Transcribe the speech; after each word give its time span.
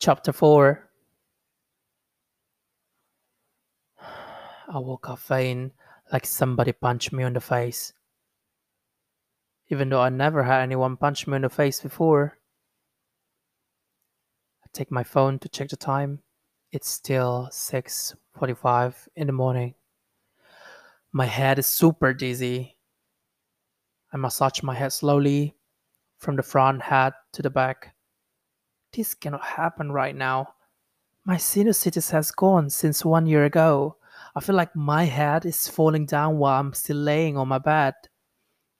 Chapter 0.00 0.32
4 0.32 0.88
I 4.00 4.78
woke 4.78 5.08
up 5.08 5.18
faint, 5.18 5.72
like 6.12 6.24
somebody 6.24 6.70
punched 6.70 7.12
me 7.12 7.24
on 7.24 7.32
the 7.32 7.40
face. 7.40 7.92
Even 9.70 9.88
though 9.88 10.00
I 10.00 10.08
never 10.10 10.44
had 10.44 10.60
anyone 10.60 10.96
punch 10.96 11.26
me 11.26 11.34
on 11.34 11.42
the 11.42 11.48
face 11.48 11.80
before. 11.80 12.38
I 14.64 14.68
take 14.72 14.92
my 14.92 15.02
phone 15.02 15.40
to 15.40 15.48
check 15.48 15.68
the 15.68 15.76
time. 15.76 16.22
It's 16.70 16.88
still 16.88 17.48
6:45 17.50 19.08
in 19.16 19.26
the 19.26 19.32
morning. 19.32 19.74
My 21.10 21.26
head 21.26 21.58
is 21.58 21.66
super 21.66 22.14
dizzy. 22.14 22.76
I 24.12 24.16
massage 24.16 24.62
my 24.62 24.74
head 24.74 24.92
slowly 24.92 25.56
from 26.18 26.36
the 26.36 26.42
front 26.44 26.82
head 26.82 27.14
to 27.32 27.42
the 27.42 27.50
back. 27.50 27.96
This 28.92 29.14
cannot 29.14 29.44
happen 29.44 29.92
right 29.92 30.16
now. 30.16 30.54
My 31.24 31.36
sinusitis 31.36 32.10
has 32.10 32.30
gone 32.30 32.70
since 32.70 33.04
one 33.04 33.26
year 33.26 33.44
ago. 33.44 33.96
I 34.34 34.40
feel 34.40 34.56
like 34.56 34.74
my 34.74 35.04
head 35.04 35.44
is 35.44 35.68
falling 35.68 36.06
down 36.06 36.38
while 36.38 36.58
I'm 36.58 36.72
still 36.72 36.96
laying 36.96 37.36
on 37.36 37.48
my 37.48 37.58
bed. 37.58 37.94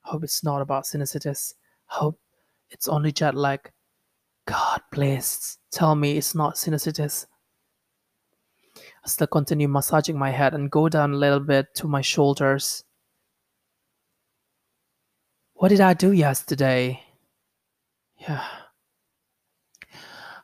Hope 0.00 0.24
it's 0.24 0.42
not 0.42 0.62
about 0.62 0.84
sinusitis. 0.84 1.54
Hope 1.86 2.18
it's 2.70 2.88
only 2.88 3.12
jet 3.12 3.34
lag. 3.34 3.70
God, 4.46 4.80
please 4.90 5.58
tell 5.70 5.94
me 5.94 6.16
it's 6.16 6.34
not 6.34 6.54
sinusitis. 6.54 7.26
I 9.04 9.08
still 9.08 9.26
continue 9.26 9.68
massaging 9.68 10.18
my 10.18 10.30
head 10.30 10.54
and 10.54 10.70
go 10.70 10.88
down 10.88 11.12
a 11.12 11.16
little 11.16 11.40
bit 11.40 11.74
to 11.76 11.86
my 11.86 12.00
shoulders. 12.00 12.84
What 15.54 15.68
did 15.68 15.80
I 15.80 15.92
do 15.92 16.12
yesterday? 16.12 17.02
Yeah. 18.16 18.44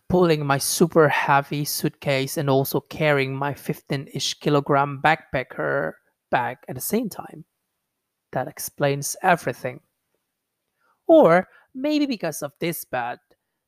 Pulling 0.09 0.47
my 0.47 0.59
super 0.59 1.09
heavy 1.09 1.65
suitcase 1.65 2.37
and 2.37 2.49
also 2.49 2.81
carrying 2.81 3.35
my 3.35 3.55
15 3.55 4.09
ish 4.15 4.35
kilogram 4.35 5.01
backpacker 5.03 5.93
bag 6.31 6.59
at 6.69 6.75
the 6.75 6.81
same 6.81 7.09
time. 7.09 7.45
That 8.33 8.49
explains 8.49 9.17
everything. 9.23 9.81
Or 11.07 11.49
maybe 11.75 12.07
because 12.07 12.43
of 12.43 12.53
this 12.61 12.85
bed, 12.85 13.19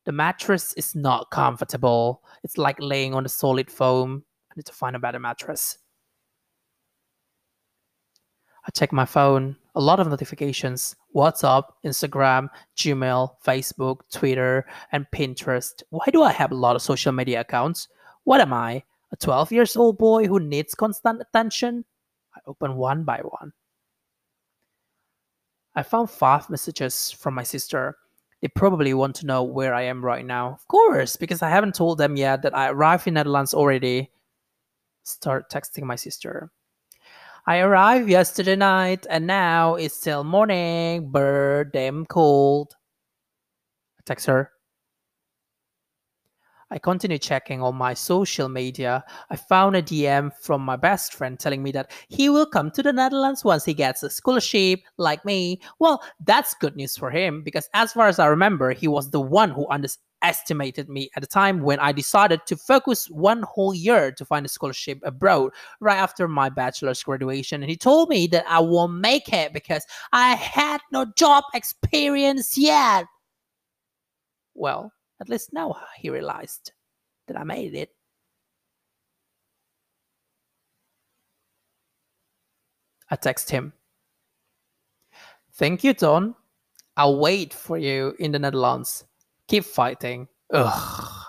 the 0.05 0.13
mattress 0.13 0.73
is 0.75 0.95
not 0.95 1.31
comfortable. 1.31 2.23
It's 2.45 2.59
like 2.59 2.77
laying 2.79 3.15
on 3.15 3.27
a 3.27 3.29
solid 3.29 3.71
foam. 3.71 4.25
I 4.51 4.55
need 4.57 4.67
to 4.67 4.73
find 4.73 4.95
a 4.95 5.01
better 5.01 5.19
mattress. 5.19 5.79
I 8.67 8.71
check 8.71 8.93
my 8.93 9.05
phone, 9.05 9.57
a 9.77 9.81
lot 9.81 10.01
of 10.01 10.09
notifications 10.09 10.97
WhatsApp, 11.15 11.65
Instagram, 11.85 12.49
Gmail, 12.77 13.37
Facebook, 13.47 14.01
Twitter, 14.11 14.67
and 14.93 15.07
Pinterest. 15.15 15.83
Why 15.91 16.07
do 16.13 16.23
I 16.23 16.33
have 16.33 16.51
a 16.51 16.57
lot 16.57 16.77
of 16.77 16.83
social 16.83 17.13
media 17.13 17.43
accounts? 17.43 17.89
What 18.25 18.41
am 18.41 18.53
I, 18.53 18.83
a 19.13 19.17
12 19.17 19.53
years 19.53 19.77
old 19.77 19.99
boy 19.99 20.27
who 20.27 20.41
needs 20.41 20.75
constant 20.75 21.21
attention? 21.21 21.85
I 22.35 22.41
open 22.47 22.77
one 22.77 23.05
by 23.05 23.19
one. 23.19 23.53
I 25.75 25.83
found 25.83 26.11
five 26.11 26.49
messages 26.49 27.13
from 27.13 27.35
my 27.35 27.43
sister. 27.43 27.97
They 28.41 28.49
probably 28.49 28.95
want 28.95 29.15
to 29.17 29.27
know 29.27 29.43
where 29.43 29.75
I 29.75 29.83
am 29.83 30.03
right 30.03 30.25
now. 30.25 30.53
Of 30.55 30.67
course, 30.69 31.17
because 31.17 31.43
I 31.43 31.51
haven't 31.51 31.75
told 31.75 31.99
them 31.99 32.17
yet 32.17 32.43
that 32.43 32.57
I 32.57 32.71
arrived 32.71 33.07
in 33.07 33.15
Netherlands 33.15 33.53
already. 33.53 34.11
Start 35.05 35.51
texting 35.51 35.85
my 35.85 35.97
sister. 35.97 36.51
I 37.49 37.59
arrived 37.59 38.09
yesterday 38.09 38.57
night 38.57 39.07
and 39.09 39.25
now 39.25 39.77
it's 39.77 39.95
still 39.95 40.25
morning. 40.25 41.13
Bird 41.13 41.71
damn 41.73 42.05
cold. 42.05 42.75
I 43.99 44.03
text 44.05 44.27
her. 44.27 44.51
I 46.73 46.79
continue 46.79 47.19
checking 47.19 47.63
on 47.63 47.77
my 47.77 47.95
social 47.95 48.49
media. 48.49 49.05
I 49.31 49.37
found 49.37 49.77
a 49.77 49.83
DM 49.83 50.33
from 50.43 50.63
my 50.63 50.75
best 50.75 51.15
friend 51.15 51.39
telling 51.39 51.63
me 51.63 51.71
that 51.71 51.93
he 52.09 52.29
will 52.29 52.47
come 52.47 52.73
to 52.73 52.83
the 52.83 52.93
Netherlands 52.93 53.45
once 53.45 53.65
he 53.65 53.75
gets 53.75 54.03
a 54.03 54.11
scholarship, 54.11 54.81
like 54.97 55.25
me. 55.25 55.61
Well, 55.79 56.03
that's 56.25 56.55
good 56.55 56.75
news 56.75 56.97
for 56.97 57.13
him 57.13 57.45
because, 57.45 57.69
as 57.75 57.93
far 57.93 58.09
as 58.09 58.19
I 58.19 58.27
remember, 58.27 58.73
he 58.73 58.89
was 58.89 59.11
the 59.13 59.21
one 59.21 59.51
who 59.51 59.69
understood 59.69 60.03
estimated 60.23 60.89
me 60.89 61.11
at 61.17 61.23
the 61.23 61.27
time 61.27 61.61
when 61.61 61.79
I 61.79 61.93
decided 61.93 62.41
to 62.47 62.57
focus 62.57 63.09
one 63.11 63.43
whole 63.43 63.75
year 63.75 64.13
to 64.13 64.25
find 64.25 64.45
a 64.47 64.49
scholarship 64.49 64.99
abroad 65.05 65.53
right 65.81 65.97
after 65.97 66.27
my 66.29 66.49
bachelor's 66.49 67.03
graduation. 67.03 67.63
And 67.63 67.71
he 67.71 67.77
told 67.77 68.09
me 68.09 68.27
that 68.29 68.45
I 68.49 68.61
won't 68.61 68.95
make 68.95 69.33
it 69.33 69.53
because 69.53 69.85
I 70.13 70.35
had 70.35 70.81
no 70.93 71.07
job 71.17 71.45
experience 71.55 72.57
yet. 72.57 73.07
Well, 74.55 74.93
at 75.21 75.29
least 75.29 75.53
now 75.53 75.77
he 75.99 76.11
realized 76.11 76.73
that 77.29 77.39
I 77.39 77.45
made 77.45 77.75
it. 77.75 77.91
I 83.11 83.17
text 83.17 83.51
him. 83.51 83.73
Thank 85.53 85.85
you, 85.85 85.95
Don. 85.95 86.35
I'll 86.97 87.19
wait 87.19 87.55
for 87.55 87.79
you 87.79 88.15
in 88.19 88.33
the 88.33 88.39
Netherlands. 88.39 89.05
Keep 89.49 89.65
fighting. 89.65 90.29
Ugh. 90.53 91.23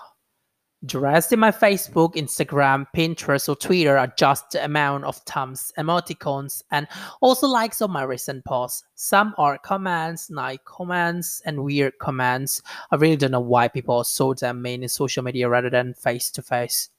Dressed 0.86 1.32
in 1.32 1.40
my 1.40 1.50
Facebook, 1.50 2.14
Instagram, 2.14 2.86
Pinterest, 2.94 3.48
or 3.48 3.56
Twitter 3.56 3.98
are 3.98 4.12
just 4.16 4.52
the 4.52 4.64
amount 4.64 5.04
of 5.04 5.16
thumbs, 5.18 5.72
emoticons, 5.76 6.62
and 6.70 6.86
also 7.20 7.48
likes 7.48 7.82
on 7.82 7.90
my 7.90 8.04
recent 8.04 8.44
posts. 8.44 8.84
Some 8.94 9.34
are 9.38 9.58
comments, 9.58 10.30
nice 10.30 10.58
comments, 10.64 11.42
and 11.44 11.64
weird 11.64 11.98
comments. 11.98 12.62
I 12.92 12.96
really 12.96 13.16
don't 13.16 13.32
know 13.32 13.40
why 13.40 13.66
people 13.66 13.96
are 13.96 14.04
so 14.04 14.34
damn 14.34 14.62
mean 14.62 14.84
in 14.84 14.88
social 14.88 15.24
media 15.24 15.48
rather 15.48 15.68
than 15.68 15.94
face 15.94 16.30
to 16.30 16.42
face. 16.42 16.90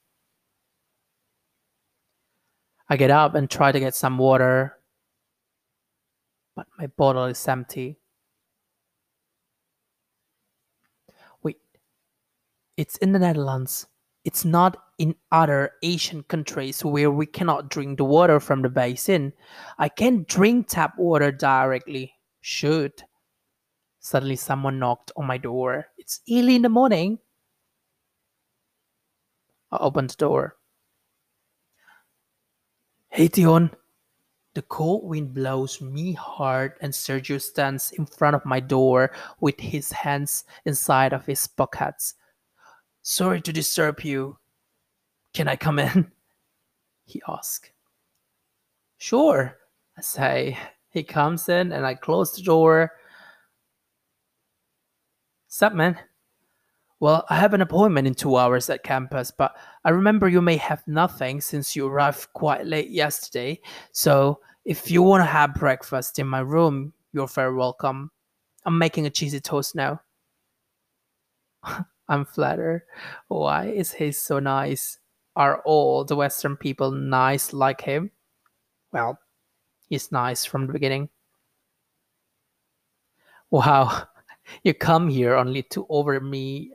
I 2.90 2.98
get 2.98 3.12
up 3.12 3.34
and 3.36 3.50
try 3.50 3.72
to 3.72 3.80
get 3.80 3.96
some 3.96 4.18
water, 4.18 4.78
but 6.54 6.68
my 6.78 6.88
bottle 6.88 7.26
is 7.26 7.48
empty. 7.48 7.98
It's 12.80 12.96
in 13.00 13.12
the 13.12 13.20
Netherlands. 13.20 13.88
It's 14.24 14.46
not 14.46 14.78
in 15.00 15.14
other 15.34 15.74
Asian 15.84 16.24
countries 16.24 16.86
where 16.86 17.12
we 17.12 17.26
cannot 17.26 17.70
drink 17.70 17.98
the 17.98 18.06
water 18.06 18.40
from 18.40 18.62
the 18.62 18.70
basin. 18.70 19.34
I 19.78 19.90
can't 19.90 20.26
drink 20.26 20.70
tap 20.70 20.98
water 20.98 21.30
directly. 21.30 22.14
Should. 22.40 23.04
Suddenly, 24.00 24.38
someone 24.38 24.80
knocked 24.80 25.12
on 25.18 25.28
my 25.28 25.38
door. 25.38 25.88
It's 25.98 26.22
early 26.32 26.56
in 26.56 26.62
the 26.62 26.70
morning. 26.70 27.20
I 29.74 29.78
opened 29.82 30.12
the 30.12 30.16
door. 30.16 30.56
Hey, 33.10 33.28
Tion. 33.28 33.72
The 34.54 34.62
cold 34.62 35.04
wind 35.04 35.34
blows 35.34 35.82
me 35.82 36.14
hard, 36.14 36.76
and 36.80 36.94
Sergio 36.94 37.42
stands 37.42 37.92
in 37.92 38.06
front 38.06 38.38
of 38.38 38.46
my 38.46 38.62
door 38.62 39.12
with 39.42 39.60
his 39.60 39.92
hands 39.92 40.46
inside 40.64 41.12
of 41.12 41.26
his 41.26 41.46
pockets. 41.46 42.16
Sorry 43.02 43.42
to 43.42 43.54
disturb 43.54 44.02
you. 44.02 44.38
Can 45.34 45.48
I 45.48 45.56
come 45.56 45.80
in? 45.80 46.12
He 47.06 47.24
asks. 47.28 47.72
Sure, 49.00 49.58
I 49.98 50.02
say. 50.02 50.60
He 50.90 51.02
comes 51.02 51.50
in 51.50 51.72
and 51.72 51.84
I 51.84 51.96
close 51.96 52.36
the 52.36 52.44
door. 52.44 52.92
Sup, 55.48 55.74
man? 55.74 55.98
Well, 57.00 57.26
I 57.30 57.38
have 57.38 57.56
an 57.56 57.62
appointment 57.62 58.08
in 58.08 58.14
two 58.14 58.36
hours 58.36 58.70
at 58.70 58.84
campus, 58.84 59.32
but 59.32 59.56
I 59.86 59.90
remember 59.90 60.28
you 60.28 60.42
may 60.42 60.58
have 60.58 60.86
nothing 60.86 61.42
since 61.42 61.76
you 61.76 61.88
arrived 61.88 62.28
quite 62.34 62.66
late 62.66 62.90
yesterday. 62.90 63.60
So 63.92 64.42
if 64.66 64.92
you 64.92 65.02
want 65.02 65.22
to 65.22 65.26
have 65.26 65.56
breakfast 65.56 66.20
in 66.20 66.28
my 66.28 66.42
room, 66.42 66.94
you're 67.14 67.28
very 67.28 67.56
welcome. 67.56 68.12
I'm 68.66 68.78
making 68.78 69.06
a 69.06 69.10
cheesy 69.10 69.40
toast 69.40 69.76
now. 69.76 70.02
I'm 72.10 72.26
flattered. 72.26 72.82
Why 73.28 73.68
is 73.68 73.94
he 73.94 74.12
so 74.12 74.40
nice? 74.40 74.98
Are 75.36 75.62
all 75.64 76.04
the 76.04 76.16
Western 76.16 76.58
people 76.58 76.92
nice 76.92 77.54
like 77.54 77.82
him? 77.82 78.12
Well, 78.92 79.20
he's 79.88 80.12
nice 80.12 80.44
from 80.44 80.66
the 80.66 80.74
beginning. 80.74 81.10
Wow, 83.52 84.08
you 84.64 84.74
come 84.74 85.08
here 85.08 85.36
only 85.36 85.62
to 85.64 85.86
offer 85.88 86.20
me 86.20 86.72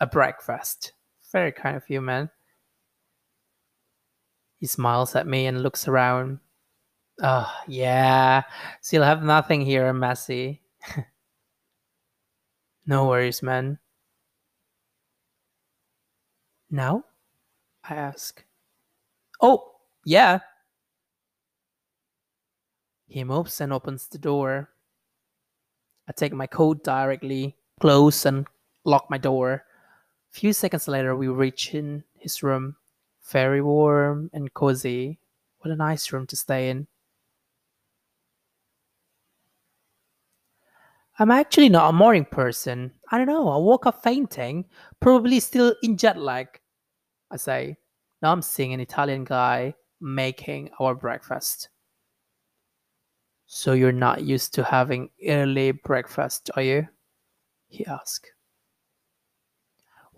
a 0.00 0.06
breakfast. 0.06 0.92
Very 1.30 1.52
kind 1.52 1.76
of 1.76 1.84
you, 1.88 2.00
man. 2.00 2.30
He 4.58 4.66
smiles 4.66 5.14
at 5.14 5.26
me 5.26 5.46
and 5.46 5.62
looks 5.62 5.86
around. 5.86 6.40
Oh, 7.22 7.52
yeah, 7.66 8.42
so 8.80 8.96
you'll 8.96 9.04
have 9.04 9.22
nothing 9.22 9.60
here, 9.60 9.92
Messi. 9.92 10.60
no 12.86 13.06
worries, 13.06 13.42
man. 13.42 13.78
Now? 16.70 17.04
I 17.88 17.94
ask. 17.94 18.44
Oh, 19.40 19.72
yeah. 20.04 20.40
He 23.06 23.24
moves 23.24 23.60
and 23.60 23.72
opens 23.72 24.06
the 24.06 24.18
door. 24.18 24.70
I 26.06 26.12
take 26.12 26.32
my 26.32 26.46
coat 26.46 26.84
directly, 26.84 27.56
close 27.80 28.26
and 28.26 28.46
lock 28.84 29.08
my 29.10 29.18
door. 29.18 29.64
A 30.30 30.38
Few 30.38 30.52
seconds 30.52 30.88
later, 30.88 31.16
we 31.16 31.28
reach 31.28 31.74
in 31.74 32.04
his 32.14 32.42
room. 32.42 32.76
Very 33.30 33.62
warm 33.62 34.30
and 34.32 34.52
cozy. 34.52 35.18
What 35.60 35.70
a 35.70 35.76
nice 35.76 36.12
room 36.12 36.26
to 36.28 36.36
stay 36.36 36.70
in. 36.70 36.86
I'm 41.20 41.32
actually 41.32 41.68
not 41.68 41.90
a 41.90 41.92
morning 41.92 42.24
person. 42.24 42.92
I 43.10 43.18
don't 43.18 43.26
know. 43.26 43.48
I 43.48 43.56
woke 43.56 43.86
up 43.86 44.02
fainting, 44.02 44.64
probably 45.00 45.40
still 45.40 45.74
in 45.82 45.96
jet 45.96 46.16
lag. 46.18 46.46
I 47.30 47.36
say. 47.36 47.76
Now 48.22 48.32
I'm 48.32 48.42
seeing 48.42 48.72
an 48.72 48.80
Italian 48.80 49.24
guy 49.24 49.74
making 50.00 50.70
our 50.80 50.94
breakfast. 50.94 51.68
So 53.46 53.72
you're 53.72 53.92
not 53.92 54.22
used 54.22 54.54
to 54.54 54.64
having 54.64 55.10
early 55.26 55.72
breakfast, 55.72 56.50
are 56.54 56.62
you? 56.62 56.86
He 57.68 57.86
asked. 57.86 58.30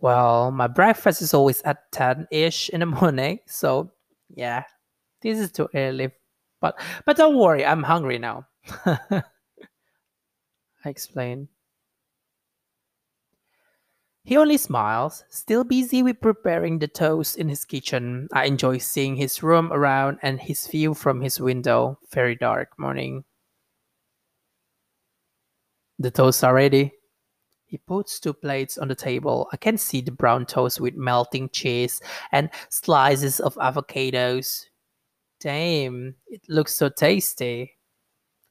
Well, 0.00 0.50
my 0.50 0.66
breakfast 0.66 1.20
is 1.22 1.34
always 1.34 1.62
at 1.62 1.92
10 1.92 2.28
ish 2.30 2.70
in 2.70 2.80
the 2.80 2.86
morning, 2.86 3.40
so 3.46 3.90
yeah, 4.34 4.64
this 5.20 5.38
is 5.38 5.52
too 5.52 5.68
early. 5.74 6.10
But 6.60 6.80
but 7.04 7.16
don't 7.16 7.36
worry, 7.36 7.64
I'm 7.64 7.82
hungry 7.82 8.18
now. 8.18 8.46
I 10.84 10.88
explain. 10.88 11.48
He 14.22 14.36
only 14.36 14.58
smiles, 14.58 15.24
still 15.30 15.64
busy 15.64 16.02
with 16.02 16.20
preparing 16.20 16.78
the 16.78 16.88
toast 16.88 17.36
in 17.36 17.48
his 17.48 17.64
kitchen. 17.64 18.28
I 18.32 18.44
enjoy 18.44 18.78
seeing 18.78 19.16
his 19.16 19.42
room 19.42 19.72
around 19.72 20.18
and 20.22 20.40
his 20.40 20.66
view 20.66 20.94
from 20.94 21.20
his 21.20 21.40
window. 21.40 21.98
Very 22.12 22.36
dark 22.36 22.78
morning. 22.78 23.24
The 25.98 26.10
toasts 26.10 26.44
are 26.44 26.54
ready. 26.54 26.92
He 27.66 27.78
puts 27.78 28.20
two 28.20 28.32
plates 28.32 28.78
on 28.78 28.88
the 28.88 28.94
table. 28.94 29.48
I 29.52 29.56
can 29.56 29.78
see 29.78 30.00
the 30.00 30.10
brown 30.10 30.44
toast 30.44 30.80
with 30.80 30.96
melting 30.96 31.50
cheese 31.50 32.00
and 32.32 32.50
slices 32.68 33.40
of 33.40 33.54
avocados. 33.56 34.66
Damn, 35.40 36.14
it 36.26 36.42
looks 36.48 36.74
so 36.74 36.88
tasty. 36.88 37.79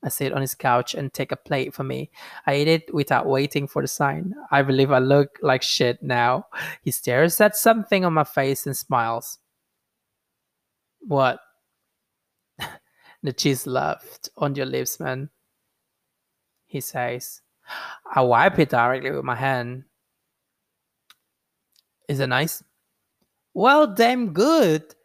I 0.04 0.10
sit 0.10 0.31
on 0.31 0.42
his 0.42 0.56
couch 0.56 0.96
and 0.96 1.12
take 1.12 1.31
a 1.31 1.36
plate 1.36 1.74
for 1.74 1.84
me. 1.84 2.10
I 2.48 2.56
eat 2.56 2.68
it 2.68 2.94
without 2.94 3.25
waiting 3.25 3.68
for 3.68 3.81
the 3.81 3.88
sign. 3.88 4.34
I 4.50 4.62
believe 4.62 4.92
I 4.92 5.00
look 5.00 5.38
like 5.42 5.62
shit 5.62 6.01
now. 6.01 6.46
He 6.81 6.92
stares 6.92 7.40
at 7.42 7.57
something 7.57 8.06
on 8.06 8.13
my 8.13 8.24
face 8.24 8.66
and 8.66 8.78
smiles. 8.78 9.40
What? 11.01 11.40
the 13.24 13.34
cheese 13.34 13.68
left 13.68 14.30
on 14.38 14.56
your 14.56 14.66
lips, 14.66 15.00
man. 15.00 15.30
He 16.66 16.80
says. 16.80 17.42
I 18.16 18.22
wipe 18.22 18.57
it 18.57 18.69
directly 18.69 19.12
with 19.12 19.25
my 19.25 19.36
hand. 19.36 19.84
Is 22.07 22.19
it 22.19 22.28
nice? 22.28 22.63
Well, 23.54 23.94
damn 23.94 24.34
good. 24.34 24.96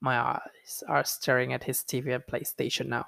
My 0.00 0.18
eyes 0.18 0.84
are 0.88 1.04
staring 1.04 1.52
at 1.52 1.64
his 1.64 1.78
TV 1.78 2.14
and 2.14 2.22
PlayStation 2.24 2.86
now. 2.86 3.06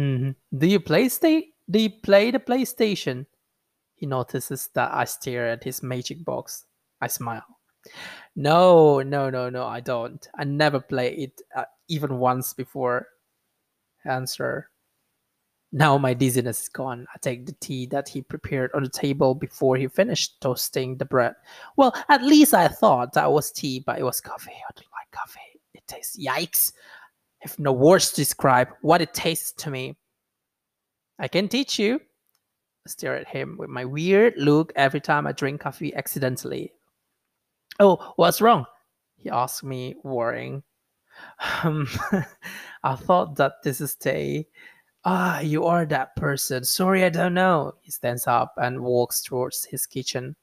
Mhm. 0.00 0.34
Do 0.56 0.66
you 0.66 0.80
play 0.80 1.08
sta- 1.10 1.52
Do 1.70 1.78
you 1.78 1.90
play 1.90 2.30
the 2.30 2.38
PlayStation? 2.40 3.26
He 3.96 4.06
notices 4.06 4.68
that 4.74 4.92
I 4.94 5.04
stare 5.04 5.48
at 5.48 5.62
his 5.64 5.82
magic 5.82 6.24
box. 6.24 6.64
I 7.02 7.06
smile. 7.08 7.44
No, 8.34 9.02
no, 9.02 9.28
no, 9.30 9.50
no, 9.50 9.66
I 9.66 9.80
don't. 9.80 10.26
I 10.34 10.44
never 10.44 10.80
play 10.80 11.14
it 11.16 11.42
uh, 11.54 11.64
even 11.88 12.18
once 12.18 12.54
before. 12.54 13.08
Answer. 14.06 14.70
Now 15.72 15.98
my 15.98 16.14
dizziness 16.14 16.62
is 16.62 16.68
gone. 16.68 17.06
I 17.14 17.18
take 17.18 17.46
the 17.46 17.52
tea 17.60 17.86
that 17.86 18.08
he 18.08 18.22
prepared 18.22 18.70
on 18.74 18.82
the 18.84 18.88
table 18.90 19.34
before 19.34 19.76
he 19.76 19.86
finished 19.86 20.40
toasting 20.40 20.96
the 20.96 21.04
bread. 21.04 21.34
Well, 21.76 21.94
at 22.08 22.24
least 22.24 22.54
I 22.54 22.68
thought 22.68 23.12
that 23.12 23.30
was 23.30 23.52
tea, 23.52 23.80
but 23.86 23.98
it 23.98 24.02
was 24.04 24.20
coffee. 24.20 24.50
I 24.52 24.72
don't 24.74 24.88
like 24.92 25.10
coffee. 25.12 25.60
It 25.74 25.86
tastes 25.86 26.16
yikes 26.18 26.72
have 27.40 27.58
no 27.58 27.72
words 27.72 28.10
to 28.10 28.16
describe 28.16 28.68
what 28.82 29.00
it 29.00 29.14
tastes 29.14 29.52
to 29.62 29.70
me. 29.70 29.96
I 31.18 31.28
can 31.28 31.48
teach 31.48 31.78
you. 31.78 32.00
I 32.86 32.90
stare 32.90 33.16
at 33.16 33.28
him 33.28 33.56
with 33.58 33.68
my 33.68 33.84
weird 33.84 34.34
look 34.36 34.72
every 34.76 35.00
time 35.00 35.26
I 35.26 35.32
drink 35.32 35.60
coffee 35.60 35.94
accidentally. 35.94 36.72
Oh, 37.78 38.12
what's 38.16 38.40
wrong? 38.40 38.66
He 39.16 39.30
asked 39.30 39.64
me, 39.64 39.96
worrying. 40.02 40.62
Um, 41.62 41.88
I 42.82 42.94
thought 42.94 43.36
that 43.36 43.62
this 43.62 43.80
is 43.80 43.94
Tay. 43.94 44.46
Ah, 45.04 45.40
you 45.40 45.64
are 45.64 45.86
that 45.86 46.14
person. 46.16 46.64
Sorry, 46.64 47.04
I 47.04 47.08
don't 47.08 47.34
know. 47.34 47.74
He 47.80 47.90
stands 47.90 48.26
up 48.26 48.54
and 48.56 48.80
walks 48.80 49.22
towards 49.22 49.64
his 49.64 49.86
kitchen. 49.86 50.36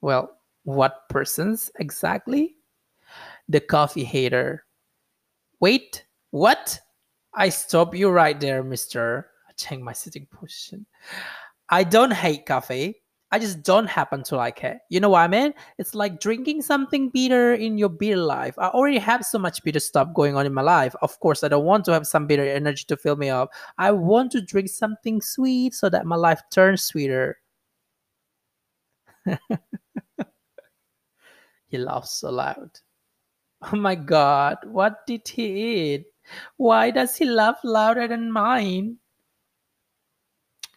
Well, 0.00 0.38
what 0.64 1.08
persons 1.08 1.70
exactly? 1.78 2.56
The 3.48 3.60
coffee 3.60 4.04
hater. 4.04 4.64
Wait, 5.60 6.04
what? 6.30 6.78
I 7.34 7.48
stop 7.48 7.94
you 7.94 8.10
right 8.10 8.38
there, 8.38 8.62
mister. 8.62 9.30
I 9.48 9.52
change 9.52 9.82
my 9.82 9.92
sitting 9.92 10.26
position. 10.26 10.86
I 11.68 11.84
don't 11.84 12.12
hate 12.12 12.46
coffee. 12.46 13.02
I 13.30 13.38
just 13.38 13.62
don't 13.62 13.86
happen 13.86 14.22
to 14.24 14.36
like 14.36 14.64
it. 14.64 14.78
You 14.88 15.00
know 15.00 15.10
what 15.10 15.20
I 15.20 15.28
mean? 15.28 15.52
It's 15.76 15.94
like 15.94 16.18
drinking 16.18 16.62
something 16.62 17.10
bitter 17.10 17.52
in 17.52 17.76
your 17.76 17.90
bitter 17.90 18.16
life. 18.16 18.54
I 18.58 18.68
already 18.68 18.96
have 18.98 19.22
so 19.24 19.38
much 19.38 19.62
bitter 19.62 19.80
stuff 19.80 20.14
going 20.14 20.34
on 20.34 20.46
in 20.46 20.54
my 20.54 20.62
life. 20.62 20.94
Of 21.02 21.20
course, 21.20 21.44
I 21.44 21.48
don't 21.48 21.66
want 21.66 21.84
to 21.86 21.92
have 21.92 22.06
some 22.06 22.26
bitter 22.26 22.48
energy 22.48 22.84
to 22.88 22.96
fill 22.96 23.16
me 23.16 23.28
up. 23.28 23.50
I 23.76 23.92
want 23.92 24.32
to 24.32 24.40
drink 24.40 24.70
something 24.70 25.20
sweet 25.20 25.74
so 25.74 25.90
that 25.90 26.06
my 26.06 26.16
life 26.16 26.40
turns 26.50 26.84
sweeter. 26.84 27.38
he 31.66 31.76
laughs 31.76 32.12
so 32.20 32.30
loud. 32.30 32.70
Oh 33.60 33.76
my 33.76 33.94
god, 33.94 34.58
what 34.64 35.06
did 35.06 35.26
he 35.26 35.94
eat? 35.94 36.06
Why 36.56 36.90
does 36.90 37.16
he 37.16 37.24
laugh 37.24 37.58
louder 37.64 38.06
than 38.06 38.30
mine? 38.30 38.98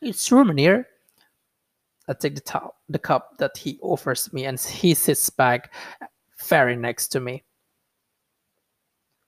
It's 0.01 0.29
Rumanir. 0.29 0.85
I 2.07 2.13
take 2.13 2.35
the 2.35 2.41
top, 2.41 2.77
the 2.89 2.97
cup 2.97 3.37
that 3.37 3.55
he 3.55 3.77
offers 3.81 4.33
me, 4.33 4.45
and 4.45 4.59
he 4.59 4.93
sits 4.95 5.29
back 5.29 5.73
very 6.47 6.75
next 6.75 7.09
to 7.09 7.19
me. 7.19 7.43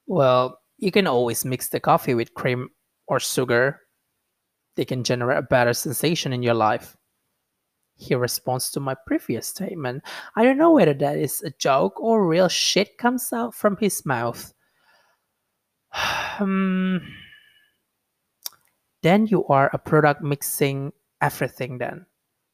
Well, 0.07 0.59
you 0.79 0.91
can 0.91 1.07
always 1.07 1.45
mix 1.45 1.69
the 1.69 1.79
coffee 1.79 2.15
with 2.15 2.33
cream 2.33 2.69
or 3.07 3.19
sugar. 3.19 3.81
They 4.75 4.85
can 4.85 5.03
generate 5.03 5.37
a 5.37 5.43
better 5.43 5.73
sensation 5.73 6.33
in 6.33 6.41
your 6.41 6.55
life. 6.55 6.97
He 8.03 8.15
responds 8.15 8.69
to 8.71 8.79
my 8.79 8.95
previous 9.07 9.47
statement. 9.47 10.03
I 10.35 10.43
don't 10.43 10.57
know 10.57 10.71
whether 10.71 10.93
that 10.93 11.17
is 11.17 11.41
a 11.41 11.51
joke 11.51 11.99
or 12.01 12.27
real 12.27 12.49
shit 12.49 12.97
comes 12.97 13.31
out 13.31 13.55
from 13.55 13.77
his 13.77 14.05
mouth. 14.05 14.53
um, 16.39 17.01
then 19.03 19.27
you 19.27 19.45
are 19.47 19.69
a 19.71 19.77
product 19.77 20.21
mixing 20.21 20.91
everything 21.21 21.77
then. 21.77 22.05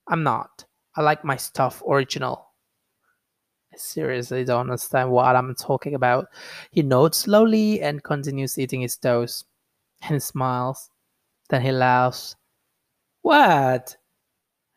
I'm 0.08 0.24
not. 0.24 0.66
I 0.96 1.02
like 1.02 1.24
my 1.24 1.38
stuff 1.38 1.82
original. 1.88 2.46
I 3.74 3.78
seriously 3.78 4.44
don't 4.44 4.62
understand 4.62 5.12
what 5.12 5.36
I'm 5.36 5.56
talking 5.56 5.96
about. 5.96 6.28
He 6.72 6.82
nods 6.82 7.18
slowly 7.18 7.82
and 7.82 8.04
continues 8.04 8.58
eating 8.58 8.82
his 8.82 8.98
toast. 8.98 9.46
And 10.02 10.24
smiles. 10.24 10.90
Then 11.50 11.62
he 11.62 11.72
laughs. 11.72 12.36
What? 13.22 13.98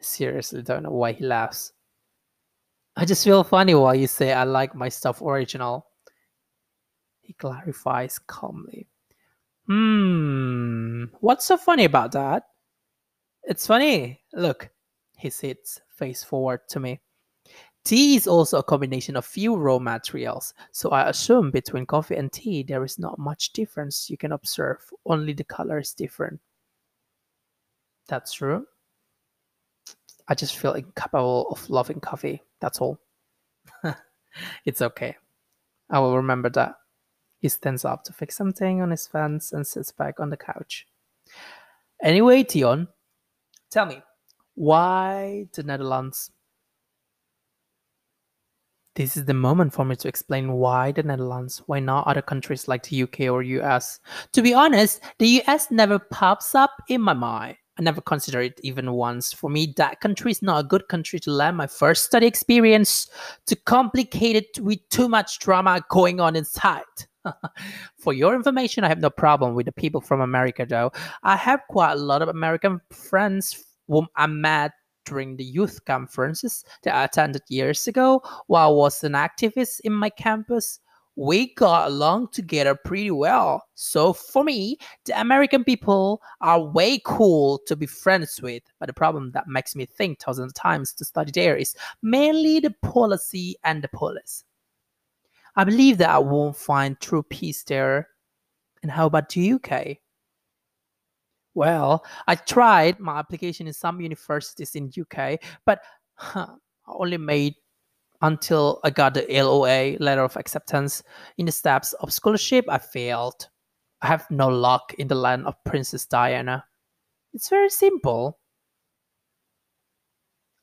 Seriously 0.02 0.62
don't 0.62 0.82
know 0.82 0.90
why 0.90 1.12
he 1.12 1.24
laughs. 1.24 1.72
I 2.96 3.04
just 3.04 3.24
feel 3.24 3.42
funny 3.42 3.74
while 3.74 3.94
you 3.94 4.06
say 4.06 4.32
I 4.32 4.44
like 4.44 4.74
my 4.74 4.88
stuff 4.88 5.22
original. 5.22 5.86
He 7.20 7.32
clarifies 7.32 8.18
calmly. 8.18 8.86
Hmm, 9.66 11.04
what's 11.20 11.46
so 11.46 11.56
funny 11.56 11.84
about 11.84 12.12
that? 12.12 12.44
It's 13.44 13.66
funny. 13.66 14.20
Look, 14.32 14.70
he 15.16 15.30
sits 15.30 15.80
face 15.88 16.22
forward 16.22 16.60
to 16.70 16.80
me. 16.80 17.00
Tea 17.84 18.14
is 18.16 18.28
also 18.28 18.58
a 18.58 18.62
combination 18.62 19.16
of 19.16 19.24
few 19.24 19.56
raw 19.56 19.78
materials, 19.78 20.54
so 20.70 20.90
I 20.90 21.08
assume 21.08 21.50
between 21.50 21.84
coffee 21.84 22.14
and 22.14 22.32
tea 22.32 22.62
there 22.62 22.84
is 22.84 22.98
not 22.98 23.18
much 23.18 23.52
difference 23.52 24.08
you 24.08 24.16
can 24.16 24.32
observe, 24.32 24.78
only 25.04 25.32
the 25.32 25.42
color 25.44 25.78
is 25.78 25.92
different. 25.92 26.40
That's 28.06 28.32
true. 28.32 28.66
I 30.28 30.34
just 30.34 30.56
feel 30.56 30.72
incapable 30.72 31.48
of 31.50 31.68
loving 31.68 32.00
coffee. 32.00 32.42
That's 32.60 32.80
all. 32.80 32.98
it's 34.64 34.82
okay. 34.82 35.16
I 35.90 35.98
will 35.98 36.16
remember 36.16 36.50
that. 36.50 36.76
He 37.38 37.48
stands 37.48 37.84
up 37.84 38.04
to 38.04 38.12
fix 38.12 38.36
something 38.36 38.80
on 38.80 38.90
his 38.90 39.06
fence 39.06 39.52
and 39.52 39.66
sits 39.66 39.90
back 39.90 40.20
on 40.20 40.30
the 40.30 40.36
couch. 40.36 40.86
Anyway, 42.00 42.44
Tion, 42.48 42.88
tell 43.70 43.86
me, 43.86 44.00
why 44.54 45.46
the 45.52 45.64
Netherlands? 45.64 46.30
This 48.94 49.16
is 49.16 49.24
the 49.24 49.34
moment 49.34 49.72
for 49.72 49.84
me 49.84 49.96
to 49.96 50.08
explain 50.08 50.52
why 50.52 50.92
the 50.92 51.02
Netherlands, 51.02 51.62
why 51.66 51.80
not 51.80 52.06
other 52.06 52.22
countries 52.22 52.68
like 52.68 52.84
the 52.84 53.02
UK 53.02 53.20
or 53.22 53.42
US. 53.42 54.00
To 54.32 54.42
be 54.42 54.52
honest, 54.52 55.00
the 55.18 55.42
US 55.42 55.70
never 55.70 55.98
pops 55.98 56.54
up 56.54 56.70
in 56.88 57.00
my 57.00 57.14
mind. 57.14 57.56
I 57.78 57.82
never 57.82 58.00
considered 58.00 58.42
it 58.42 58.60
even 58.62 58.92
once. 58.92 59.32
For 59.32 59.48
me, 59.48 59.72
that 59.76 60.00
country 60.00 60.30
is 60.30 60.42
not 60.42 60.64
a 60.64 60.68
good 60.68 60.88
country 60.88 61.18
to 61.20 61.30
land 61.30 61.56
my 61.56 61.66
first 61.66 62.04
study 62.04 62.26
experience, 62.26 63.10
too 63.46 63.56
complicated 63.64 64.44
with 64.60 64.86
too 64.90 65.08
much 65.08 65.38
drama 65.38 65.82
going 65.88 66.20
on 66.20 66.36
inside. 66.36 66.82
For 67.96 68.12
your 68.12 68.34
information, 68.34 68.84
I 68.84 68.88
have 68.88 69.00
no 69.00 69.10
problem 69.10 69.54
with 69.54 69.66
the 69.66 69.72
people 69.72 70.00
from 70.00 70.20
America, 70.20 70.66
though. 70.68 70.90
I 71.22 71.36
have 71.36 71.60
quite 71.70 71.92
a 71.92 71.96
lot 71.96 72.20
of 72.20 72.28
American 72.28 72.80
friends 72.90 73.64
whom 73.88 74.08
I 74.16 74.26
met 74.26 74.72
during 75.04 75.36
the 75.36 75.44
youth 75.44 75.84
conferences 75.84 76.64
that 76.82 76.94
I 76.94 77.04
attended 77.04 77.42
years 77.48 77.86
ago 77.86 78.22
while 78.46 78.70
I 78.70 78.72
was 78.72 79.02
an 79.02 79.12
activist 79.12 79.80
in 79.80 79.92
my 79.92 80.10
campus 80.10 80.78
we 81.16 81.54
got 81.54 81.88
along 81.88 82.28
together 82.32 82.74
pretty 82.74 83.10
well. 83.10 83.64
So 83.74 84.12
for 84.12 84.44
me, 84.44 84.78
the 85.04 85.20
American 85.20 85.62
people 85.64 86.22
are 86.40 86.60
way 86.60 87.00
cool 87.04 87.60
to 87.66 87.76
be 87.76 87.86
friends 87.86 88.40
with. 88.40 88.62
But 88.80 88.86
the 88.86 88.94
problem 88.94 89.30
that 89.32 89.48
makes 89.48 89.76
me 89.76 89.86
think 89.86 90.20
thousands 90.20 90.52
of 90.52 90.54
times 90.54 90.92
to 90.94 91.04
study 91.04 91.32
there 91.32 91.56
is 91.56 91.74
mainly 92.02 92.60
the 92.60 92.74
policy 92.82 93.56
and 93.64 93.82
the 93.82 93.88
police. 93.88 94.44
I 95.54 95.64
believe 95.64 95.98
that 95.98 96.10
I 96.10 96.18
won't 96.18 96.56
find 96.56 96.98
true 96.98 97.22
peace 97.22 97.62
there. 97.64 98.08
And 98.82 98.90
how 98.90 99.06
about 99.06 99.28
the 99.28 99.52
UK? 99.52 99.98
Well, 101.54 102.04
I 102.26 102.34
tried 102.36 102.98
my 102.98 103.18
application 103.18 103.66
in 103.66 103.74
some 103.74 104.00
universities 104.00 104.74
in 104.74 104.90
UK, 104.98 105.38
but 105.66 105.80
huh, 106.14 106.46
I 106.86 106.92
only 106.92 107.18
made 107.18 107.54
until 108.22 108.80
I 108.84 108.90
got 108.90 109.14
the 109.14 109.26
LOA, 109.28 109.96
letter 109.98 110.22
of 110.22 110.36
acceptance. 110.36 111.02
In 111.38 111.46
the 111.46 111.52
steps 111.52 111.92
of 111.94 112.12
scholarship, 112.12 112.64
I 112.68 112.78
failed. 112.78 113.48
I 114.00 114.06
have 114.06 114.30
no 114.30 114.48
luck 114.48 114.94
in 114.98 115.08
the 115.08 115.14
land 115.14 115.46
of 115.46 115.62
Princess 115.64 116.06
Diana. 116.06 116.64
It's 117.34 117.48
very 117.48 117.70
simple. 117.70 118.38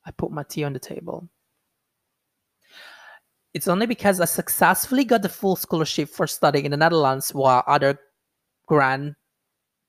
I 0.04 0.10
put 0.10 0.32
my 0.32 0.42
tea 0.42 0.64
on 0.64 0.72
the 0.72 0.78
table. 0.78 1.28
It's 3.52 3.68
only 3.68 3.86
because 3.86 4.20
I 4.20 4.24
successfully 4.24 5.04
got 5.04 5.22
the 5.22 5.28
full 5.28 5.56
scholarship 5.56 6.08
for 6.08 6.26
studying 6.26 6.64
in 6.64 6.70
the 6.70 6.76
Netherlands 6.76 7.34
while 7.34 7.64
other 7.66 7.98
grant 8.66 9.16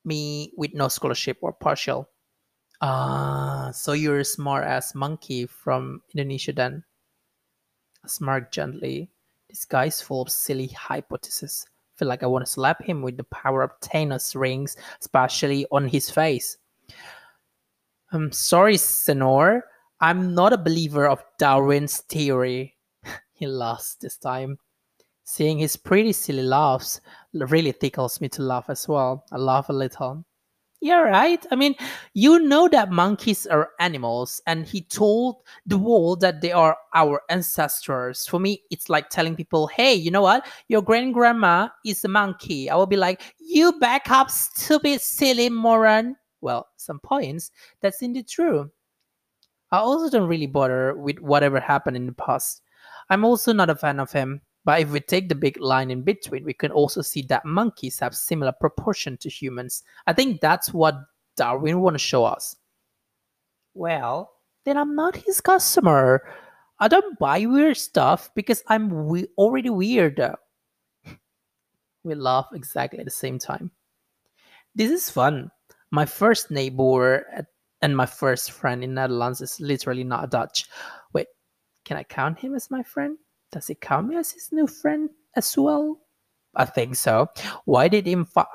me 0.04 0.52
with 0.58 0.74
no 0.74 0.88
scholarship 0.88 1.38
or 1.42 1.54
partial. 1.54 2.10
Ah, 2.82 3.70
so 3.72 3.94
you're 3.94 4.20
a 4.20 4.26
smart 4.26 4.66
ass 4.66 4.96
monkey 4.96 5.46
from 5.46 6.02
Indonesia 6.16 6.52
then 6.52 6.84
smirked 8.08 8.54
gently. 8.54 9.10
This 9.50 9.66
guy's 9.66 10.02
full 10.02 10.22
of 10.22 10.30
silly 10.30 10.68
hypotheses. 10.68 11.66
feel 11.96 12.08
like 12.08 12.24
I 12.24 12.28
want 12.28 12.46
to 12.46 12.52
slap 12.52 12.82
him 12.82 13.02
with 13.02 13.18
the 13.18 13.26
power 13.26 13.62
of 13.62 13.80
Thanos 13.82 14.36
rings, 14.36 14.78
especially 15.00 15.66
on 15.72 15.88
his 15.88 16.10
face. 16.10 16.58
I'm 18.12 18.32
sorry, 18.32 18.78
Senor. 18.78 19.64
I'm 20.00 20.34
not 20.34 20.54
a 20.54 20.58
believer 20.58 21.08
of 21.08 21.24
Darwin's 21.38 22.00
theory. 22.00 22.76
he 23.34 23.46
laughs 23.46 23.96
this 23.96 24.18
time. 24.18 24.58
Seeing 25.24 25.60
his 25.60 25.78
pretty 25.78 26.12
silly 26.12 26.44
laughs 26.44 27.00
really 27.34 27.72
tickles 27.72 28.20
me 28.20 28.28
to 28.30 28.42
laugh 28.42 28.66
as 28.70 28.88
well. 28.88 29.24
I 29.32 29.38
laugh 29.38 29.70
a 29.70 29.74
little. 29.74 30.26
Yeah, 30.84 31.02
right. 31.02 31.46
I 31.52 31.56
mean, 31.56 31.76
you 32.16 32.40
know 32.40 32.68
that 32.70 32.92
monkeys 32.92 33.46
are 33.46 33.70
animals, 33.80 34.42
and 34.48 34.66
he 34.66 34.82
told 34.82 35.44
the 35.68 35.78
world 35.78 36.22
that 36.22 36.42
they 36.42 36.52
are 36.52 36.76
our 36.96 37.22
ancestors. 37.30 38.26
For 38.26 38.40
me, 38.40 38.64
it's 38.72 38.90
like 38.90 39.10
telling 39.10 39.36
people, 39.36 39.68
hey, 39.68 39.94
you 39.94 40.10
know 40.10 40.24
what? 40.24 40.48
Your 40.70 40.82
grand 40.82 41.14
grandma 41.14 41.70
is 41.86 42.04
a 42.04 42.08
monkey. 42.08 42.68
I 42.68 42.76
will 42.76 42.88
be 42.88 42.98
like, 42.98 43.22
you 43.40 43.74
back 43.80 44.10
up, 44.10 44.32
stupid, 44.32 45.02
silly 45.02 45.50
moron. 45.50 46.16
Well, 46.42 46.68
some 46.78 47.00
points, 47.00 47.52
that's 47.82 48.02
indeed 48.02 48.28
true. 48.28 48.72
I 49.72 49.78
also 49.80 50.10
don't 50.10 50.28
really 50.30 50.48
bother 50.48 50.96
with 50.96 51.20
whatever 51.20 51.60
happened 51.60 51.98
in 51.98 52.06
the 52.08 52.14
past. 52.14 52.62
I'm 53.10 53.24
also 53.24 53.54
not 53.54 53.70
a 53.70 53.76
fan 53.76 54.00
of 54.00 54.12
him. 54.12 54.42
But 54.64 54.82
if 54.82 54.92
we 54.92 55.00
take 55.00 55.28
the 55.28 55.36
big 55.36 55.60
line 55.60 55.90
in 55.90 56.04
between, 56.04 56.46
we 56.46 56.54
can 56.54 56.72
also 56.72 57.02
see 57.02 57.24
that 57.24 57.46
monkeys 57.46 58.00
have 58.00 58.16
similar 58.16 58.52
proportion 58.52 59.18
to 59.18 59.30
humans. 59.30 59.84
I 60.06 60.14
think 60.14 60.40
that's 60.40 60.74
what 60.74 60.96
Darwin 61.36 61.82
want 61.82 61.96
to 61.96 62.00
show 62.00 62.26
us. 62.26 62.56
Well, 63.74 64.32
then 64.66 64.78
I'm 64.78 64.96
not 64.96 65.16
his 65.16 65.42
customer. 65.42 66.24
I 66.80 66.88
don't 66.88 67.18
buy 67.18 67.46
weird 67.46 67.78
stuff 67.78 68.30
because 68.36 68.64
I'm 68.68 69.08
we- 69.08 69.28
already 69.38 69.70
weird. 69.70 70.20
we 72.04 72.16
laugh 72.16 72.50
exactly 72.54 73.00
at 73.00 73.06
the 73.06 73.12
same 73.12 73.40
time. 73.40 73.72
This 74.76 74.92
is 74.92 75.10
fun. 75.10 75.52
My 75.90 76.06
first 76.06 76.52
neighbor 76.52 77.26
at, 77.34 77.48
and 77.82 77.98
my 77.98 78.06
first 78.06 78.52
friend 78.52 78.84
in 78.84 78.94
Netherlands 78.94 79.42
is 79.42 79.60
literally 79.60 80.04
not 80.04 80.24
a 80.24 80.28
Dutch. 80.28 80.68
Wait, 81.14 81.28
can 81.84 81.98
I 81.98 82.04
count 82.04 82.40
him 82.40 82.54
as 82.54 82.70
my 82.70 82.84
friend? 82.84 83.18
Does 83.52 83.68
he 83.68 83.76
come 83.76 84.10
me 84.10 84.16
as 84.18 84.32
his 84.32 84.50
new 84.52 84.68
friend 84.68 85.10
as 85.36 85.58
well? 85.58 86.00
I 86.56 86.66
think 86.66 86.96
so. 86.96 87.28
Why 87.66 87.88
did 87.88 88.06
he 88.06 88.16
fi- 88.24 88.46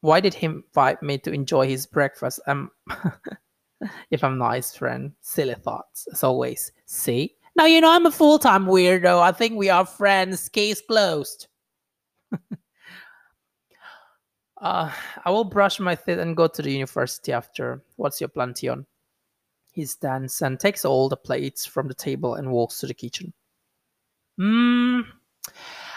why 0.00 0.20
did 0.20 0.34
he 0.34 0.46
invite 0.46 1.02
me 1.02 1.18
to 1.18 1.32
enjoy 1.32 1.66
his 1.66 1.86
breakfast? 1.86 2.40
Um, 2.46 2.70
if 4.10 4.22
I'm 4.22 4.38
not 4.38 4.56
his 4.56 4.76
friend, 4.76 5.12
silly 5.20 5.54
thoughts 5.54 6.06
as 6.12 6.22
always. 6.22 6.72
See, 6.86 7.36
now 7.56 7.66
you 7.66 7.80
know 7.80 7.90
I'm 7.90 8.06
a 8.06 8.10
full 8.10 8.38
time 8.38 8.66
weirdo. 8.66 9.20
I 9.20 9.32
think 9.32 9.56
we 9.56 9.70
are 9.70 9.86
friends. 9.86 10.48
Case 10.48 10.82
closed. 10.82 11.48
uh, 14.60 14.92
I 15.24 15.30
will 15.30 15.44
brush 15.44 15.80
my 15.80 15.94
teeth 15.94 16.18
and 16.18 16.36
go 16.36 16.48
to 16.48 16.62
the 16.62 16.72
university 16.72 17.32
after. 17.32 17.82
What's 17.96 18.20
your 18.20 18.28
plan, 18.28 18.54
Tion? 18.54 18.86
He 19.72 19.86
stands 19.86 20.40
and 20.42 20.60
takes 20.60 20.84
all 20.84 21.08
the 21.08 21.16
plates 21.16 21.66
from 21.66 21.88
the 21.88 21.94
table 21.94 22.34
and 22.34 22.52
walks 22.52 22.78
to 22.80 22.86
the 22.86 22.94
kitchen. 22.94 23.32
Hmm. 24.38 25.00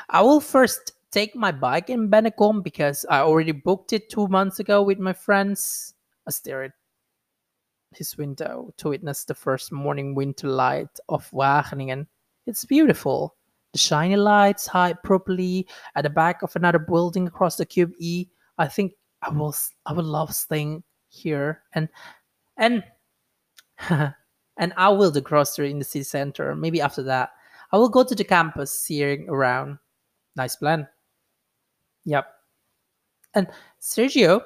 I 0.10 0.22
will 0.22 0.40
first 0.40 0.94
take 1.12 1.36
my 1.36 1.52
bike 1.52 1.90
in 1.90 2.10
Bennekom 2.10 2.64
because 2.64 3.06
I 3.10 3.20
already 3.20 3.52
booked 3.52 3.94
it 3.94 4.10
two 4.10 4.28
months 4.28 4.60
ago 4.60 4.84
with 4.84 5.00
my 5.00 5.14
friends. 5.14 5.94
I 6.28 6.32
stare 6.32 6.64
at 6.64 6.72
his 7.92 8.18
window 8.18 8.74
to 8.78 8.90
witness 8.90 9.24
the 9.24 9.34
first 9.34 9.72
morning 9.72 10.14
winter 10.14 10.48
light 10.48 11.00
of 11.10 11.30
Wageningen. 11.32 12.08
It's 12.46 12.66
beautiful. 12.66 13.36
The 13.74 13.80
shiny 13.80 14.16
lights 14.16 14.68
hide 14.68 15.02
properly 15.04 15.68
at 15.96 16.04
the 16.04 16.10
back 16.10 16.42
of 16.42 16.56
another 16.56 16.80
building 16.80 17.28
across 17.28 17.58
the 17.58 17.66
Cube 17.66 17.94
E. 18.00 18.28
I 18.58 18.68
think 18.68 18.94
I 19.22 19.30
will 19.30 19.56
I 19.86 19.94
would 19.94 20.06
love 20.06 20.34
staying 20.34 20.84
here 21.10 21.64
and 21.74 21.90
and 22.58 22.84
and 23.90 24.74
I 24.78 24.90
will 24.90 25.12
the 25.12 25.22
grocery 25.22 25.72
in 25.72 25.80
the 25.80 25.86
city 25.86 26.04
center. 26.04 26.56
Maybe 26.56 26.82
after 26.82 27.04
that. 27.04 27.32
I 27.72 27.78
will 27.78 27.90
go 27.90 28.04
to 28.04 28.16
the 28.16 28.24
campus 28.24 28.72
seeing 28.72 29.30
around. 29.30 29.78
Nice 30.36 30.56
plan. 30.56 30.88
Yep. 32.06 32.28
And 33.34 33.48
Sergio, 33.82 34.42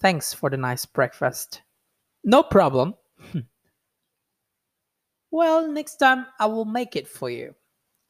thanks 0.00 0.34
for 0.34 0.50
the 0.50 0.56
nice 0.56 0.84
breakfast. 0.84 1.62
No 2.24 2.42
problem. 2.42 2.94
well, 5.30 5.66
next 5.66 5.96
time 5.96 6.26
I 6.38 6.46
will 6.46 6.66
make 6.66 6.96
it 6.96 7.08
for 7.08 7.30
you. 7.30 7.54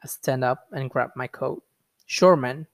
I 0.02 0.08
stand 0.08 0.42
up 0.42 0.66
and 0.72 0.90
grab 0.90 1.10
my 1.14 1.28
coat. 1.28 1.62
Sure, 2.06 2.36
man. 2.36 2.66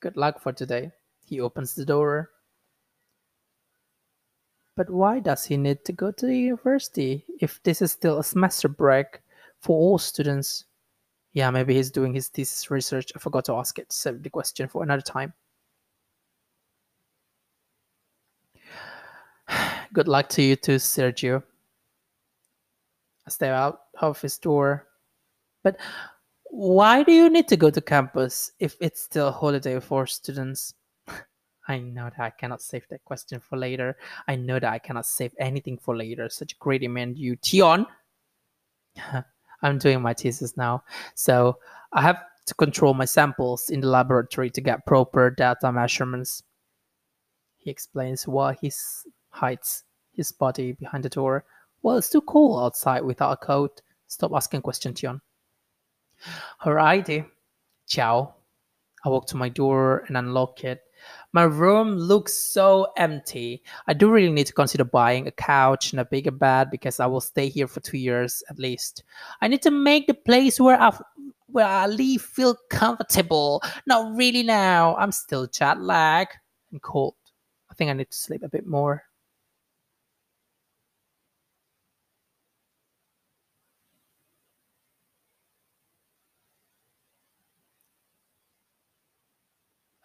Good 0.00 0.16
luck 0.16 0.40
for 0.40 0.52
today. 0.52 0.90
He 1.24 1.40
opens 1.40 1.74
the 1.74 1.84
door 1.84 2.30
but 4.76 4.88
why 4.90 5.20
does 5.20 5.44
he 5.44 5.56
need 5.56 5.84
to 5.84 5.92
go 5.92 6.10
to 6.10 6.26
the 6.26 6.36
university 6.36 7.24
if 7.40 7.62
this 7.62 7.82
is 7.82 7.92
still 7.92 8.18
a 8.18 8.24
semester 8.24 8.68
break 8.68 9.20
for 9.60 9.76
all 9.78 9.98
students? 9.98 10.64
Yeah, 11.32 11.50
maybe 11.50 11.74
he's 11.74 11.90
doing 11.90 12.14
his 12.14 12.28
thesis 12.28 12.70
research. 12.70 13.12
I 13.14 13.18
forgot 13.18 13.44
to 13.46 13.54
ask 13.54 13.78
it. 13.78 13.92
Save 13.92 14.22
the 14.22 14.30
question 14.30 14.68
for 14.68 14.82
another 14.82 15.02
time. 15.02 15.32
Good 19.92 20.08
luck 20.08 20.28
to 20.30 20.42
you 20.42 20.56
too, 20.56 20.76
Sergio. 20.76 21.42
I 23.40 23.48
out 23.48 23.80
of 24.00 24.20
his 24.20 24.38
door. 24.38 24.88
But 25.62 25.78
why 26.50 27.02
do 27.02 27.12
you 27.12 27.30
need 27.30 27.48
to 27.48 27.56
go 27.56 27.70
to 27.70 27.80
campus 27.80 28.52
if 28.58 28.76
it's 28.80 29.00
still 29.02 29.28
a 29.28 29.32
holiday 29.32 29.78
for 29.80 30.06
students? 30.06 30.74
I 31.68 31.78
know 31.78 32.10
that 32.10 32.20
I 32.20 32.30
cannot 32.30 32.60
save 32.60 32.86
that 32.88 33.04
question 33.04 33.40
for 33.40 33.56
later. 33.56 33.96
I 34.26 34.36
know 34.36 34.58
that 34.58 34.72
I 34.72 34.78
cannot 34.78 35.06
save 35.06 35.32
anything 35.38 35.78
for 35.78 35.96
later. 35.96 36.28
Such 36.28 36.52
a 36.52 36.56
great 36.56 36.88
man, 36.90 37.14
you 37.16 37.36
Tion. 37.42 37.86
I'm 39.62 39.78
doing 39.78 40.02
my 40.02 40.12
thesis 40.12 40.56
now, 40.56 40.82
so 41.14 41.58
I 41.92 42.02
have 42.02 42.18
to 42.46 42.54
control 42.54 42.94
my 42.94 43.04
samples 43.04 43.70
in 43.70 43.80
the 43.80 43.86
laboratory 43.86 44.50
to 44.50 44.60
get 44.60 44.84
proper 44.86 45.30
data 45.30 45.70
measurements. 45.70 46.42
He 47.58 47.70
explains 47.70 48.26
while 48.26 48.52
he 48.60 48.72
hides 49.30 49.84
his 50.12 50.32
body 50.32 50.72
behind 50.72 51.04
the 51.04 51.08
door. 51.08 51.44
Well, 51.82 51.96
it's 51.96 52.10
too 52.10 52.22
cold 52.22 52.64
outside 52.64 53.04
without 53.04 53.32
a 53.32 53.36
coat. 53.36 53.82
Stop 54.08 54.32
asking 54.34 54.62
questions, 54.62 54.98
Tion. 54.98 55.20
Alrighty. 56.64 57.24
Ciao. 57.86 58.34
I 59.04 59.08
walk 59.08 59.26
to 59.28 59.36
my 59.36 59.48
door 59.48 60.04
and 60.06 60.16
unlock 60.16 60.64
it. 60.64 60.82
My 61.32 61.44
room 61.44 61.96
looks 61.96 62.34
so 62.34 62.92
empty. 62.96 63.62
I 63.86 63.94
do 63.94 64.10
really 64.10 64.30
need 64.30 64.46
to 64.46 64.52
consider 64.52 64.84
buying 64.84 65.26
a 65.26 65.32
couch 65.32 65.92
and 65.92 66.00
a 66.00 66.04
bigger 66.04 66.30
bed 66.30 66.70
because 66.70 67.00
I 67.00 67.06
will 67.06 67.20
stay 67.20 67.48
here 67.48 67.66
for 67.66 67.80
two 67.80 67.98
years 67.98 68.42
at 68.50 68.58
least. 68.58 69.04
I 69.40 69.48
need 69.48 69.62
to 69.62 69.70
make 69.70 70.06
the 70.06 70.14
place 70.14 70.60
where 70.60 70.80
I 70.80 70.96
where 71.46 71.66
I 71.66 71.86
live 71.86 72.22
feel 72.22 72.56
comfortable. 72.70 73.62
Not 73.86 74.16
really 74.16 74.42
now. 74.42 74.96
I'm 74.96 75.12
still 75.12 75.46
jet 75.46 75.80
lagged 75.80 76.32
and 76.70 76.82
cold. 76.82 77.14
I 77.70 77.74
think 77.74 77.90
I 77.90 77.94
need 77.94 78.10
to 78.10 78.16
sleep 78.16 78.42
a 78.42 78.48
bit 78.48 78.66
more. 78.66 79.04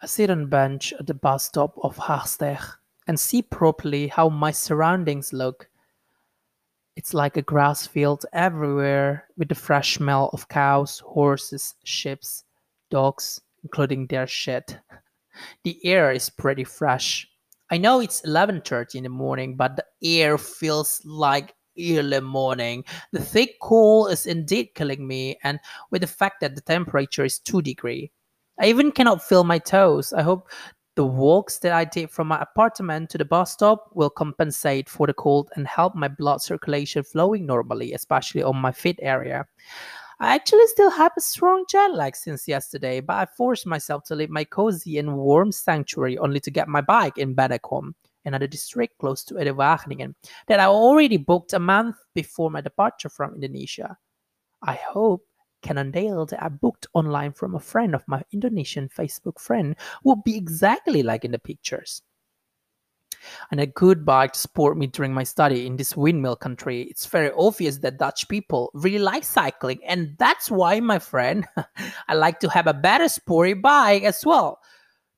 I 0.00 0.06
sit 0.06 0.30
on 0.30 0.42
a 0.42 0.46
bench 0.46 0.92
at 0.92 1.08
the 1.08 1.14
bus 1.14 1.46
stop 1.46 1.76
of 1.82 1.96
Haarsteg 1.96 2.62
and 3.08 3.18
see 3.18 3.42
properly 3.42 4.06
how 4.06 4.28
my 4.28 4.52
surroundings 4.52 5.32
look. 5.32 5.68
It's 6.94 7.14
like 7.14 7.36
a 7.36 7.42
grass 7.42 7.84
field 7.84 8.24
everywhere 8.32 9.24
with 9.36 9.48
the 9.48 9.56
fresh 9.56 9.96
smell 9.96 10.30
of 10.32 10.48
cows, 10.48 11.00
horses, 11.00 11.74
sheep, 11.82 12.20
dogs, 12.90 13.40
including 13.64 14.06
their 14.06 14.26
shit. 14.26 14.78
The 15.62 15.78
air 15.84 16.10
is 16.10 16.30
pretty 16.30 16.64
fresh. 16.64 17.28
I 17.70 17.78
know 17.78 18.00
it's 18.00 18.22
11:30 18.22 18.96
in 18.96 19.02
the 19.04 19.08
morning, 19.08 19.56
but 19.56 19.76
the 19.76 19.84
air 20.20 20.36
feels 20.38 21.00
like 21.04 21.54
early 21.78 22.20
morning. 22.20 22.84
The 23.12 23.22
thick 23.22 23.56
cool 23.60 24.08
is 24.08 24.26
indeed 24.26 24.74
killing 24.74 25.06
me, 25.06 25.38
and 25.44 25.60
with 25.90 26.02
the 26.02 26.08
fact 26.08 26.40
that 26.40 26.56
the 26.56 26.60
temperature 26.60 27.24
is 27.24 27.38
2 27.38 27.62
degree, 27.62 28.10
I 28.60 28.66
even 28.66 28.90
cannot 28.92 29.22
feel 29.22 29.44
my 29.44 29.58
toes. 29.58 30.12
I 30.12 30.22
hope 30.22 30.48
the 30.96 31.06
walks 31.06 31.58
that 31.60 31.72
I 31.72 31.84
did 31.84 32.10
from 32.10 32.26
my 32.26 32.40
apartment 32.40 33.10
to 33.10 33.18
the 33.18 33.24
bus 33.24 33.52
stop 33.52 33.88
will 33.94 34.10
compensate 34.10 34.88
for 34.88 35.06
the 35.06 35.14
cold 35.14 35.48
and 35.54 35.64
help 35.64 35.94
my 35.94 36.08
blood 36.08 36.42
circulation 36.42 37.04
flowing 37.04 37.46
normally, 37.46 37.92
especially 37.92 38.42
on 38.42 38.56
my 38.56 38.72
feet 38.72 38.98
area. 39.00 39.46
I 40.18 40.34
actually 40.34 40.66
still 40.66 40.90
have 40.90 41.12
a 41.16 41.20
strong 41.20 41.64
jet 41.70 41.94
lag 41.94 42.16
since 42.16 42.48
yesterday, 42.48 42.98
but 42.98 43.14
I 43.14 43.26
forced 43.36 43.64
myself 43.64 44.02
to 44.04 44.16
leave 44.16 44.30
my 44.30 44.42
cozy 44.42 44.98
and 44.98 45.16
warm 45.16 45.52
sanctuary 45.52 46.18
only 46.18 46.40
to 46.40 46.50
get 46.50 46.66
my 46.66 46.80
bike 46.80 47.18
in 47.18 47.36
Bennekom, 47.36 47.92
another 48.24 48.48
district 48.48 48.98
close 48.98 49.22
to 49.26 49.40
Ede-Wageningen, 49.40 50.16
that 50.48 50.58
I 50.58 50.66
already 50.66 51.16
booked 51.16 51.52
a 51.52 51.60
month 51.60 51.94
before 52.12 52.50
my 52.50 52.60
departure 52.60 53.08
from 53.08 53.36
Indonesia. 53.36 53.96
I 54.62 54.74
hope 54.74 55.24
Cannondale 55.62 56.26
that 56.26 56.42
I 56.42 56.48
booked 56.48 56.86
online 56.94 57.32
from 57.32 57.54
a 57.54 57.60
friend 57.60 57.94
of 57.94 58.06
my 58.06 58.22
Indonesian 58.32 58.88
Facebook 58.88 59.38
friend 59.38 59.76
would 60.04 60.24
be 60.24 60.36
exactly 60.36 61.02
like 61.02 61.24
in 61.24 61.32
the 61.32 61.38
pictures. 61.38 62.02
And 63.50 63.60
a 63.60 63.66
good 63.66 64.04
bike 64.04 64.32
to 64.32 64.38
support 64.38 64.78
me 64.78 64.86
during 64.86 65.12
my 65.12 65.24
study 65.24 65.66
in 65.66 65.76
this 65.76 65.96
windmill 65.96 66.36
country. 66.36 66.82
It's 66.82 67.06
very 67.06 67.32
obvious 67.36 67.78
that 67.78 67.98
Dutch 67.98 68.28
people 68.28 68.70
really 68.74 69.00
like 69.00 69.24
cycling, 69.24 69.80
and 69.84 70.14
that's 70.18 70.50
why, 70.50 70.78
my 70.80 70.98
friend, 70.98 71.44
I 72.08 72.14
like 72.14 72.38
to 72.40 72.48
have 72.48 72.68
a 72.68 72.74
better 72.74 73.08
sporty 73.08 73.54
bike 73.54 74.04
as 74.04 74.24
well. 74.24 74.60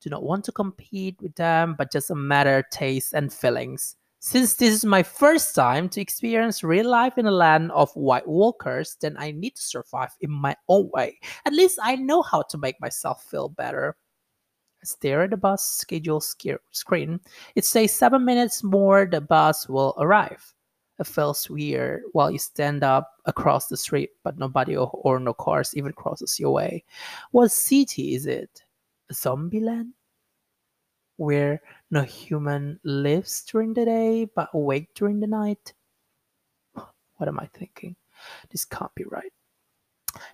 Do 0.00 0.08
not 0.08 0.22
want 0.22 0.44
to 0.46 0.52
compete 0.52 1.20
with 1.20 1.34
them, 1.34 1.74
but 1.76 1.92
just 1.92 2.10
a 2.10 2.14
matter 2.14 2.58
of 2.58 2.70
taste 2.70 3.12
and 3.12 3.30
feelings. 3.30 3.96
Since 4.22 4.56
this 4.56 4.74
is 4.74 4.84
my 4.84 5.02
first 5.02 5.54
time 5.54 5.88
to 5.88 6.00
experience 6.00 6.62
real 6.62 6.90
life 6.90 7.16
in 7.16 7.24
a 7.24 7.30
land 7.30 7.72
of 7.72 7.90
white 7.94 8.28
walkers, 8.28 8.94
then 9.00 9.16
I 9.18 9.30
need 9.30 9.56
to 9.56 9.62
survive 9.62 10.10
in 10.20 10.30
my 10.30 10.54
own 10.68 10.90
way. 10.92 11.18
At 11.46 11.54
least 11.54 11.78
I 11.82 11.96
know 11.96 12.20
how 12.20 12.42
to 12.42 12.58
make 12.58 12.78
myself 12.82 13.24
feel 13.24 13.48
better. 13.48 13.96
I 14.82 14.84
stare 14.84 15.22
at 15.22 15.30
the 15.30 15.38
bus 15.38 15.66
schedule 15.66 16.20
screen. 16.20 17.20
It 17.54 17.64
says 17.64 17.92
seven 17.92 18.26
minutes 18.26 18.62
more 18.62 19.08
the 19.10 19.22
bus 19.22 19.70
will 19.70 19.94
arrive. 19.96 20.52
It 20.98 21.06
feels 21.06 21.48
weird 21.48 22.02
while 22.12 22.30
you 22.30 22.38
stand 22.38 22.84
up 22.84 23.10
across 23.24 23.68
the 23.68 23.76
street, 23.78 24.10
but 24.22 24.38
nobody 24.38 24.76
or, 24.76 24.90
or 24.92 25.18
no 25.18 25.32
cars 25.32 25.74
even 25.74 25.94
crosses 25.94 26.38
your 26.38 26.50
way. 26.50 26.84
What 27.30 27.52
city 27.52 28.14
is 28.14 28.26
it? 28.26 28.64
A 29.08 29.14
zombie 29.14 29.60
land? 29.60 29.94
Where 31.20 31.60
no 31.90 32.02
human 32.02 32.80
lives 32.82 33.42
during 33.42 33.74
the 33.74 33.84
day 33.84 34.24
but 34.34 34.48
awake 34.54 34.88
during 34.94 35.20
the 35.20 35.26
night. 35.26 35.74
What 36.72 37.28
am 37.28 37.38
I 37.38 37.46
thinking? 37.52 37.94
This 38.50 38.64
can't 38.64 38.94
be 38.94 39.04
right. 39.04 39.30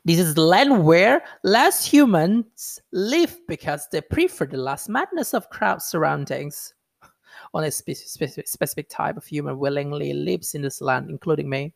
This 0.05 0.21
is 0.21 0.35
the 0.35 0.43
land 0.43 0.85
where 0.85 1.25
less 1.43 1.85
humans 1.85 2.81
live 2.93 3.37
because 3.49 3.89
they 3.91 4.01
prefer 4.01 4.47
the 4.47 4.59
less 4.59 4.89
madness 4.89 5.35
of 5.35 5.51
crowd 5.51 5.83
surroundings. 5.83 6.73
Only 7.53 7.69
a 7.69 7.73
specific, 7.73 8.47
specific 8.47 8.89
type 8.89 9.17
of 9.17 9.27
human 9.27 9.59
willingly 9.59 10.13
lives 10.13 10.55
in 10.55 10.63
this 10.63 10.81
land, 10.81 11.11
including 11.11 11.51
me. 11.51 11.75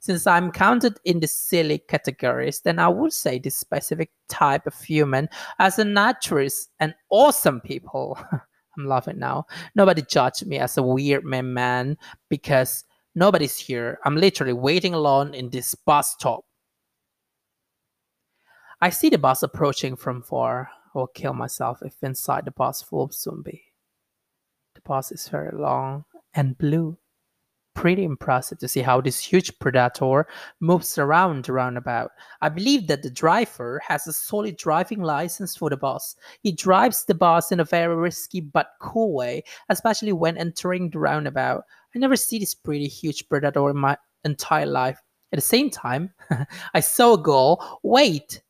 Since 0.00 0.26
I'm 0.26 0.50
counted 0.50 0.98
in 1.04 1.20
the 1.20 1.26
silly 1.26 1.78
categories, 1.78 2.60
then 2.60 2.78
I 2.78 2.88
would 2.88 3.12
say 3.12 3.38
this 3.38 3.54
specific 3.56 4.10
type 4.28 4.66
of 4.66 4.80
human 4.80 5.28
as 5.58 5.78
a 5.78 5.84
naturalist 5.84 6.70
and 6.80 6.94
awesome 7.10 7.60
people. 7.60 8.18
I'm 8.78 8.86
laughing 8.86 9.18
now. 9.18 9.46
Nobody 9.74 10.02
judged 10.02 10.46
me 10.46 10.58
as 10.58 10.76
a 10.76 10.82
weird 10.82 11.24
man 11.24 11.52
man 11.52 11.96
because 12.28 12.84
nobody's 13.14 13.56
here. 13.56 13.98
I'm 14.04 14.16
literally 14.16 14.52
waiting 14.52 14.94
alone 14.94 15.34
in 15.34 15.50
this 15.50 15.74
bus 15.74 16.12
stop. 16.12 16.44
I 18.80 18.90
see 18.90 19.10
the 19.10 19.18
bus 19.18 19.42
approaching 19.42 19.96
from 19.96 20.22
far. 20.22 20.70
I 20.94 20.98
will 20.98 21.08
kill 21.08 21.34
myself 21.34 21.82
if 21.82 21.94
inside 22.02 22.46
the 22.46 22.50
bus 22.50 22.80
full 22.80 23.02
of 23.02 23.12
zombie. 23.12 23.64
The 24.74 24.80
bus 24.80 25.12
is 25.12 25.28
very 25.28 25.56
long 25.56 26.04
and 26.32 26.56
blue 26.56 26.96
pretty 27.80 28.04
impressive 28.04 28.58
to 28.58 28.68
see 28.68 28.82
how 28.82 29.00
this 29.00 29.18
huge 29.18 29.58
predator 29.58 30.26
moves 30.60 30.98
around 30.98 31.46
the 31.46 31.52
roundabout. 31.54 32.10
I 32.42 32.50
believe 32.50 32.86
that 32.88 33.02
the 33.02 33.08
driver 33.08 33.80
has 33.82 34.06
a 34.06 34.12
solid 34.12 34.58
driving 34.58 35.00
license 35.00 35.56
for 35.56 35.70
the 35.70 35.78
bus. 35.78 36.14
He 36.42 36.52
drives 36.52 37.06
the 37.06 37.14
bus 37.14 37.52
in 37.52 37.60
a 37.60 37.64
very 37.64 37.96
risky 37.96 38.42
but 38.42 38.72
cool 38.82 39.14
way, 39.14 39.44
especially 39.70 40.12
when 40.12 40.36
entering 40.36 40.90
the 40.90 40.98
roundabout. 40.98 41.64
I 41.94 41.98
never 41.98 42.16
see 42.16 42.38
this 42.38 42.54
pretty 42.54 42.86
huge 42.86 43.26
predator 43.30 43.70
in 43.70 43.78
my 43.78 43.96
entire 44.26 44.66
life. 44.66 45.00
At 45.32 45.38
the 45.38 45.40
same 45.40 45.70
time, 45.70 46.12
I 46.74 46.80
saw 46.80 47.14
a 47.14 47.18
girl, 47.18 47.80
wait, 47.82 48.42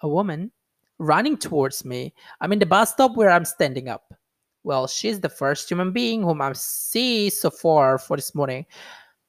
a 0.00 0.08
woman, 0.08 0.50
running 0.98 1.36
towards 1.36 1.84
me. 1.84 2.14
I'm 2.40 2.52
in 2.52 2.58
the 2.58 2.66
bus 2.66 2.94
stop 2.94 3.16
where 3.16 3.30
I'm 3.30 3.44
standing 3.44 3.88
up. 3.88 4.12
Well, 4.64 4.86
she's 4.86 5.20
the 5.20 5.28
first 5.28 5.68
human 5.68 5.92
being 5.92 6.22
whom 6.22 6.40
I've 6.40 6.56
seen 6.56 7.30
so 7.30 7.50
far 7.50 7.98
for 7.98 8.16
this 8.16 8.34
morning. 8.34 8.66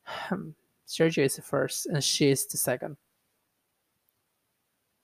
Sergio 0.88 1.26
is 1.26 1.38
the 1.38 1.42
first, 1.42 1.88
and 1.88 2.04
she 2.04 2.30
is 2.30 2.46
the 2.46 2.58
second. 2.58 2.98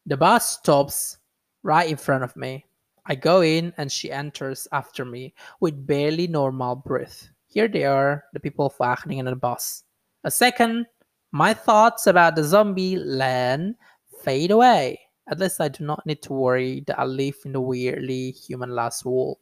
The 0.05 0.17
bus 0.17 0.57
stops 0.57 1.17
right 1.63 1.89
in 1.89 1.97
front 1.97 2.23
of 2.23 2.35
me. 2.35 2.65
I 3.05 3.15
go 3.15 3.41
in, 3.41 3.73
and 3.77 3.91
she 3.91 4.11
enters 4.11 4.67
after 4.71 5.03
me 5.03 5.33
with 5.61 5.87
barely 5.87 6.27
normal 6.27 6.75
breath. 6.75 7.29
Here 7.47 7.67
they 7.67 7.85
are, 7.85 8.23
the 8.33 8.39
people 8.39 8.69
flashing 8.69 9.17
in 9.17 9.25
the 9.25 9.35
bus. 9.35 9.83
A 10.23 10.29
second, 10.29 10.85
my 11.31 11.53
thoughts 11.53 12.05
about 12.05 12.35
the 12.35 12.43
zombie 12.43 12.97
land 12.97 13.75
fade 14.21 14.51
away. 14.51 14.99
At 15.27 15.39
least 15.39 15.61
I 15.61 15.69
do 15.69 15.83
not 15.83 16.05
need 16.05 16.21
to 16.23 16.33
worry 16.33 16.83
that 16.87 16.99
I 16.99 17.05
live 17.05 17.35
in 17.45 17.53
the 17.53 17.61
weirdly 17.61 18.31
human 18.31 18.71
last 18.71 19.05
wall. 19.05 19.39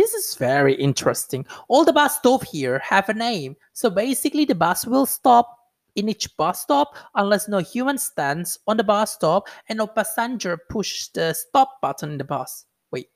This 0.00 0.14
is 0.14 0.34
very 0.34 0.72
interesting. 0.76 1.44
All 1.68 1.84
the 1.84 1.92
bus 1.92 2.16
stop 2.16 2.42
here 2.46 2.78
have 2.78 3.10
a 3.10 3.12
name. 3.12 3.54
So 3.74 3.90
basically 3.90 4.46
the 4.46 4.54
bus 4.54 4.86
will 4.86 5.04
stop 5.04 5.54
in 5.94 6.08
each 6.08 6.34
bus 6.38 6.62
stop 6.62 6.96
unless 7.16 7.48
no 7.48 7.58
human 7.58 7.98
stands 7.98 8.58
on 8.66 8.78
the 8.78 8.82
bus 8.82 9.12
stop 9.12 9.46
and 9.68 9.76
no 9.76 9.86
passenger 9.86 10.58
push 10.70 11.08
the 11.08 11.34
stop 11.34 11.82
button 11.82 12.12
in 12.12 12.16
the 12.16 12.24
bus. 12.24 12.64
Wait, 12.90 13.08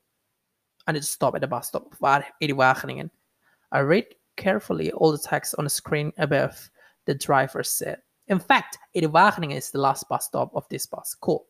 I 0.85 0.91
need 0.91 0.99
to 0.99 1.07
stop 1.07 1.33
at 1.33 1.41
the 1.41 1.47
bus 1.47 1.69
stop. 1.69 1.91
I 2.03 3.79
read 3.79 4.05
carefully 4.37 4.91
all 4.91 5.11
the 5.11 5.17
text 5.17 5.55
on 5.57 5.63
the 5.63 5.71
screen 5.71 6.13
above 6.19 6.69
the 7.07 7.15
driver 7.15 7.63
said. 7.63 7.97
In 8.27 8.37
fact, 8.37 8.77
Ede-Wageningen 8.93 9.57
is 9.57 9.71
the 9.71 9.81
last 9.81 10.07
bus 10.07 10.27
stop 10.27 10.51
of 10.53 10.69
this 10.69 10.85
bus. 10.85 11.15
Cool. 11.19 11.47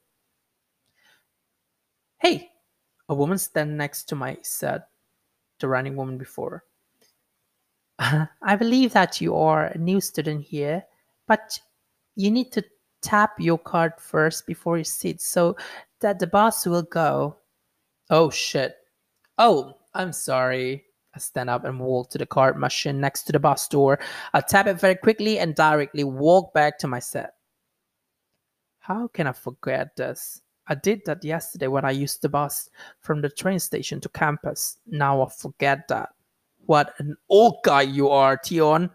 Hey, 2.19 2.51
a 3.09 3.13
woman 3.13 3.37
stand 3.37 3.77
next 3.77 4.05
to 4.05 4.15
my 4.15 4.37
said 4.41 4.83
the 5.59 5.67
running 5.67 5.95
woman 5.95 6.17
before. 6.17 6.63
I 7.99 8.55
believe 8.57 8.93
that 8.93 9.21
you 9.21 9.35
are 9.35 9.67
a 9.67 9.77
new 9.77 10.01
student 10.01 10.43
here, 10.43 10.83
but 11.27 11.59
you 12.15 12.31
need 12.31 12.51
to 12.53 12.63
tap 13.01 13.33
your 13.39 13.57
card 13.57 13.93
first 13.97 14.47
before 14.47 14.77
you 14.77 14.83
sit 14.83 15.21
so 15.21 15.55
that 16.01 16.19
the 16.19 16.27
bus 16.27 16.65
will 16.65 16.83
go. 16.83 17.37
Oh 18.09 18.29
shit. 18.29 18.75
Oh, 19.37 19.77
I'm 19.93 20.11
sorry. 20.11 20.85
I 21.15 21.19
stand 21.19 21.49
up 21.49 21.63
and 21.63 21.79
walk 21.79 22.09
to 22.11 22.17
the 22.17 22.25
card 22.25 22.57
machine 22.57 22.99
next 22.99 23.23
to 23.23 23.31
the 23.31 23.39
bus 23.39 23.67
door. 23.69 23.99
I 24.33 24.41
tap 24.41 24.67
it 24.67 24.79
very 24.79 24.95
quickly 24.95 25.39
and 25.39 25.55
directly 25.55 26.03
walk 26.03 26.53
back 26.53 26.77
to 26.79 26.87
my 26.87 26.99
set. 26.99 27.35
How 28.79 29.07
can 29.07 29.27
I 29.27 29.31
forget 29.31 29.95
this? 29.95 30.41
I 30.67 30.75
did 30.75 31.05
that 31.05 31.23
yesterday 31.23 31.67
when 31.67 31.85
I 31.85 31.91
used 31.91 32.21
the 32.21 32.29
bus 32.29 32.69
from 32.99 33.21
the 33.21 33.29
train 33.29 33.59
station 33.59 34.01
to 34.01 34.09
campus. 34.09 34.77
Now 34.87 35.21
I 35.21 35.29
forget 35.29 35.87
that. 35.89 36.09
What 36.65 36.93
an 36.97 37.15
old 37.29 37.57
guy 37.63 37.83
you 37.83 38.09
are, 38.09 38.39
Tion. 38.43 38.89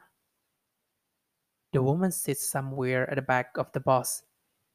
The 1.73 1.83
woman 1.83 2.11
sits 2.11 2.49
somewhere 2.49 3.09
at 3.09 3.17
the 3.17 3.23
back 3.23 3.57
of 3.57 3.71
the 3.73 3.81
bus. 3.81 4.25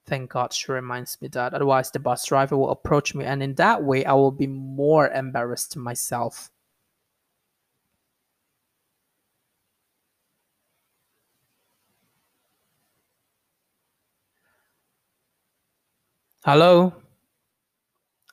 Thank 0.05 0.31
God 0.31 0.53
she 0.53 0.71
reminds 0.71 1.19
me 1.21 1.27
that. 1.29 1.53
Otherwise, 1.53 1.91
the 1.91 1.99
bus 1.99 2.25
driver 2.25 2.55
will 2.55 2.71
approach 2.71 3.13
me, 3.15 3.25
and 3.25 3.43
in 3.43 3.55
that 3.55 3.83
way, 3.83 4.05
I 4.05 4.13
will 4.13 4.31
be 4.31 4.47
more 4.47 5.09
embarrassed 5.09 5.75
myself. 5.75 6.51
Hello? 16.45 16.93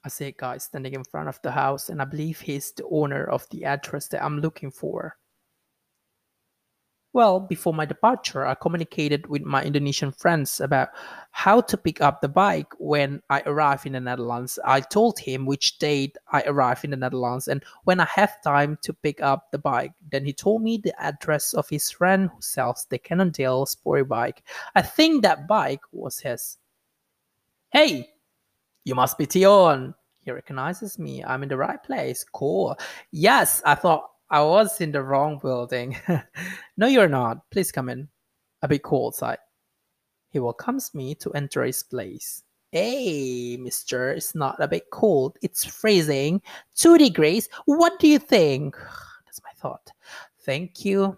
I 0.05 0.11
see 0.11 0.27
a 0.27 0.33
guy 0.33 0.59
standing 0.59 0.93
in 0.93 1.03
front 1.03 1.31
of 1.31 1.41
the 1.41 1.51
house, 1.51 1.89
and 1.89 2.03
I 2.03 2.05
believe 2.05 2.43
he's 2.43 2.71
the 2.73 2.85
owner 2.91 3.25
of 3.25 3.49
the 3.49 3.65
address 3.65 4.09
that 4.09 4.23
I'm 4.23 4.39
looking 4.39 4.71
for. 4.71 5.17
Well, 7.15 7.41
before 7.41 7.73
my 7.73 7.87
departure, 7.87 8.45
I 8.45 8.55
communicated 8.55 9.29
with 9.29 9.41
my 9.41 9.65
Indonesian 9.65 10.13
friends 10.13 10.61
about 10.61 10.91
how 11.31 11.63
to 11.63 11.77
pick 11.79 12.03
up 12.03 12.21
the 12.21 12.29
bike 12.29 12.69
when 12.77 13.23
I 13.31 13.43
arrive 13.47 13.87
in 13.87 13.95
the 13.95 14.01
Netherlands. 14.01 14.59
I 14.63 14.81
told 14.81 15.19
him 15.19 15.47
which 15.47 15.79
date 15.79 16.19
I 16.31 16.43
arrive 16.43 16.85
in 16.85 16.91
the 16.91 16.99
Netherlands 16.99 17.49
and 17.49 17.65
when 17.85 17.99
I 17.99 18.09
have 18.15 18.43
time 18.43 18.77
to 18.83 18.93
pick 18.93 19.23
up 19.23 19.51
the 19.53 19.59
bike. 19.59 19.93
Then 20.11 20.27
he 20.27 20.35
told 20.35 20.63
me 20.63 20.77
the 20.77 20.93
address 21.03 21.55
of 21.55 21.67
his 21.67 21.91
friend 21.91 22.29
who 22.29 22.43
sells 22.43 22.87
the 22.91 22.99
Cannondale 22.99 23.65
Sporty 23.65 24.05
bike. 24.05 24.43
I 24.75 24.83
think 24.83 25.23
that 25.23 25.49
bike 25.49 25.81
was 25.93 26.19
his. 26.19 26.59
Hey, 27.73 28.11
you 28.85 28.95
must 28.95 29.17
be 29.17 29.27
Tion. 29.27 29.95
He 30.21 30.31
recognizes 30.31 30.99
me. 30.99 31.25
I'm 31.25 31.43
in 31.43 31.49
the 31.49 31.57
right 31.57 31.83
place. 31.83 32.23
Cool. 32.23 32.77
Yes, 33.13 33.63
I 33.65 33.75
thought 33.75 34.11
I 34.29 34.43
was 34.43 34.83
in 34.83 34.93
the 34.93 35.03
wrong 35.03 35.39
building. 35.39 35.97
no, 36.77 36.87
you're 36.87 37.09
not. 37.09 37.51
Please 37.51 37.73
come 37.73 37.89
in. 37.89 38.09
A 38.61 38.69
bit 38.69 38.83
cold 38.83 39.15
outside. 39.15 39.39
He 40.29 40.39
welcomes 40.39 40.95
me 40.95 41.15
to 41.15 41.33
enter 41.33 41.63
his 41.63 41.83
place. 41.83 42.43
Hey, 42.73 43.57
mister, 43.57 44.11
it's 44.11 44.35
not 44.35 44.57
a 44.61 44.69
bit 44.69 44.91
cold. 44.91 45.39
It's 45.41 45.65
freezing. 45.65 46.43
Two 46.75 46.99
degrees. 46.99 47.49
What 47.65 47.99
do 47.99 48.07
you 48.07 48.19
think? 48.19 48.77
That's 49.25 49.41
my 49.43 49.51
thought. 49.57 49.91
Thank 50.41 50.85
you. 50.85 51.17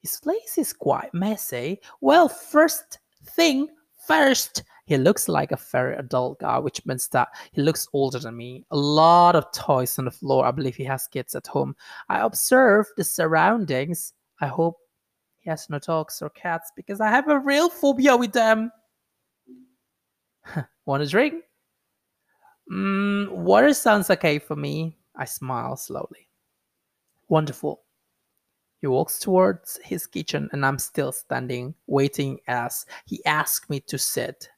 His 0.00 0.20
place 0.20 0.58
is 0.58 0.72
quite 0.72 1.12
messy. 1.12 1.80
Well, 2.00 2.28
first 2.28 3.00
thing 3.24 3.68
first, 4.06 4.64
he 4.92 4.98
looks 4.98 5.26
like 5.26 5.52
a 5.52 5.56
very 5.56 5.96
adult 5.96 6.40
guy, 6.40 6.58
which 6.58 6.84
means 6.84 7.08
that 7.08 7.28
he 7.52 7.62
looks 7.62 7.88
older 7.94 8.18
than 8.18 8.36
me. 8.36 8.62
A 8.70 8.76
lot 8.76 9.34
of 9.34 9.50
toys 9.52 9.98
on 9.98 10.04
the 10.04 10.10
floor. 10.10 10.44
I 10.44 10.50
believe 10.50 10.76
he 10.76 10.84
has 10.84 11.06
kids 11.06 11.34
at 11.34 11.46
home. 11.46 11.74
I 12.10 12.20
observe 12.20 12.86
the 12.98 13.02
surroundings. 13.02 14.12
I 14.42 14.48
hope 14.48 14.76
he 15.38 15.48
has 15.48 15.70
no 15.70 15.78
dogs 15.78 16.20
or 16.20 16.28
cats 16.28 16.72
because 16.76 17.00
I 17.00 17.08
have 17.08 17.28
a 17.28 17.38
real 17.38 17.70
phobia 17.70 18.14
with 18.18 18.32
them. 18.32 18.70
Want 20.84 21.02
a 21.02 21.06
drink? 21.06 21.42
Mm, 22.70 23.30
water 23.30 23.72
sounds 23.72 24.10
okay 24.10 24.38
for 24.38 24.56
me. 24.56 24.98
I 25.16 25.24
smile 25.24 25.78
slowly. 25.78 26.28
Wonderful. 27.30 27.80
He 28.82 28.88
walks 28.88 29.18
towards 29.18 29.80
his 29.82 30.06
kitchen, 30.06 30.50
and 30.52 30.66
I'm 30.66 30.78
still 30.78 31.12
standing, 31.12 31.74
waiting 31.86 32.40
as 32.46 32.84
he 33.06 33.24
asks 33.24 33.70
me 33.70 33.80
to 33.80 33.96
sit. 33.96 34.50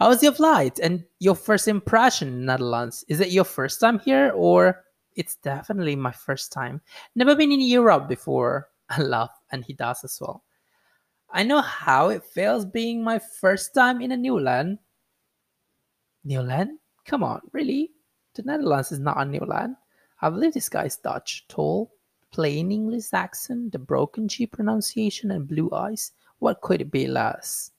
How 0.00 0.08
was 0.08 0.22
your 0.22 0.32
flight 0.32 0.80
and 0.80 1.04
your 1.18 1.36
first 1.36 1.68
impression 1.68 2.46
Netherlands? 2.46 3.04
Is 3.08 3.20
it 3.20 3.32
your 3.32 3.44
first 3.44 3.80
time 3.80 3.98
here 3.98 4.32
or 4.34 4.82
it's 5.14 5.36
definitely 5.36 5.94
my 5.94 6.10
first 6.10 6.52
time. 6.52 6.80
Never 7.14 7.36
been 7.36 7.52
in 7.52 7.60
Europe 7.60 8.08
before. 8.08 8.68
I 8.88 9.02
laugh 9.02 9.38
and 9.52 9.62
he 9.62 9.74
does 9.74 10.02
as 10.02 10.18
well. 10.18 10.42
I 11.30 11.42
know 11.42 11.60
how 11.60 12.08
it 12.08 12.24
feels 12.24 12.64
being 12.64 13.04
my 13.04 13.18
first 13.18 13.74
time 13.74 14.00
in 14.00 14.12
a 14.12 14.16
new 14.16 14.40
land. 14.40 14.78
New 16.24 16.40
land? 16.40 16.78
Come 17.04 17.22
on, 17.22 17.42
really? 17.52 17.90
The 18.34 18.42
Netherlands 18.42 18.92
is 18.92 19.00
not 19.00 19.20
a 19.20 19.26
new 19.26 19.40
land. 19.40 19.76
I 20.22 20.30
believe 20.30 20.54
this 20.54 20.70
guy 20.70 20.84
is 20.84 20.96
Dutch, 20.96 21.44
tall, 21.48 21.92
plain 22.30 22.72
English 22.72 23.12
accent, 23.12 23.72
the 23.72 23.78
broken 23.78 24.28
G 24.28 24.46
pronunciation, 24.46 25.30
and 25.30 25.46
blue 25.46 25.70
eyes. 25.72 26.12
What 26.38 26.62
could 26.62 26.80
it 26.80 26.90
be 26.90 27.06
less? 27.06 27.70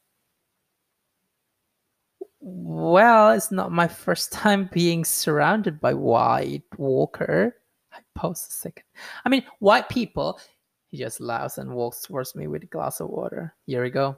Well, 2.42 3.32
it's 3.32 3.52
not 3.52 3.72
my 3.72 3.88
first 3.88 4.32
time 4.34 4.70
being 4.74 5.06
surrounded 5.06 5.80
by 5.80 5.94
white 5.94 6.64
walker. 6.78 7.56
I 7.94 8.00
pause 8.16 8.48
a 8.50 8.54
second. 8.54 8.84
I 9.26 9.30
mean, 9.30 9.44
white 9.60 9.90
people. 9.90 10.40
He 10.88 10.98
just 10.98 11.22
laughs 11.22 11.58
and 11.58 11.74
walks 11.74 12.02
towards 12.02 12.36
me 12.36 12.48
with 12.48 12.64
a 12.64 12.68
glass 12.68 13.00
of 13.00 13.10
water. 13.10 13.54
Here 13.66 13.84
we 13.84 13.90
go. 13.90 14.18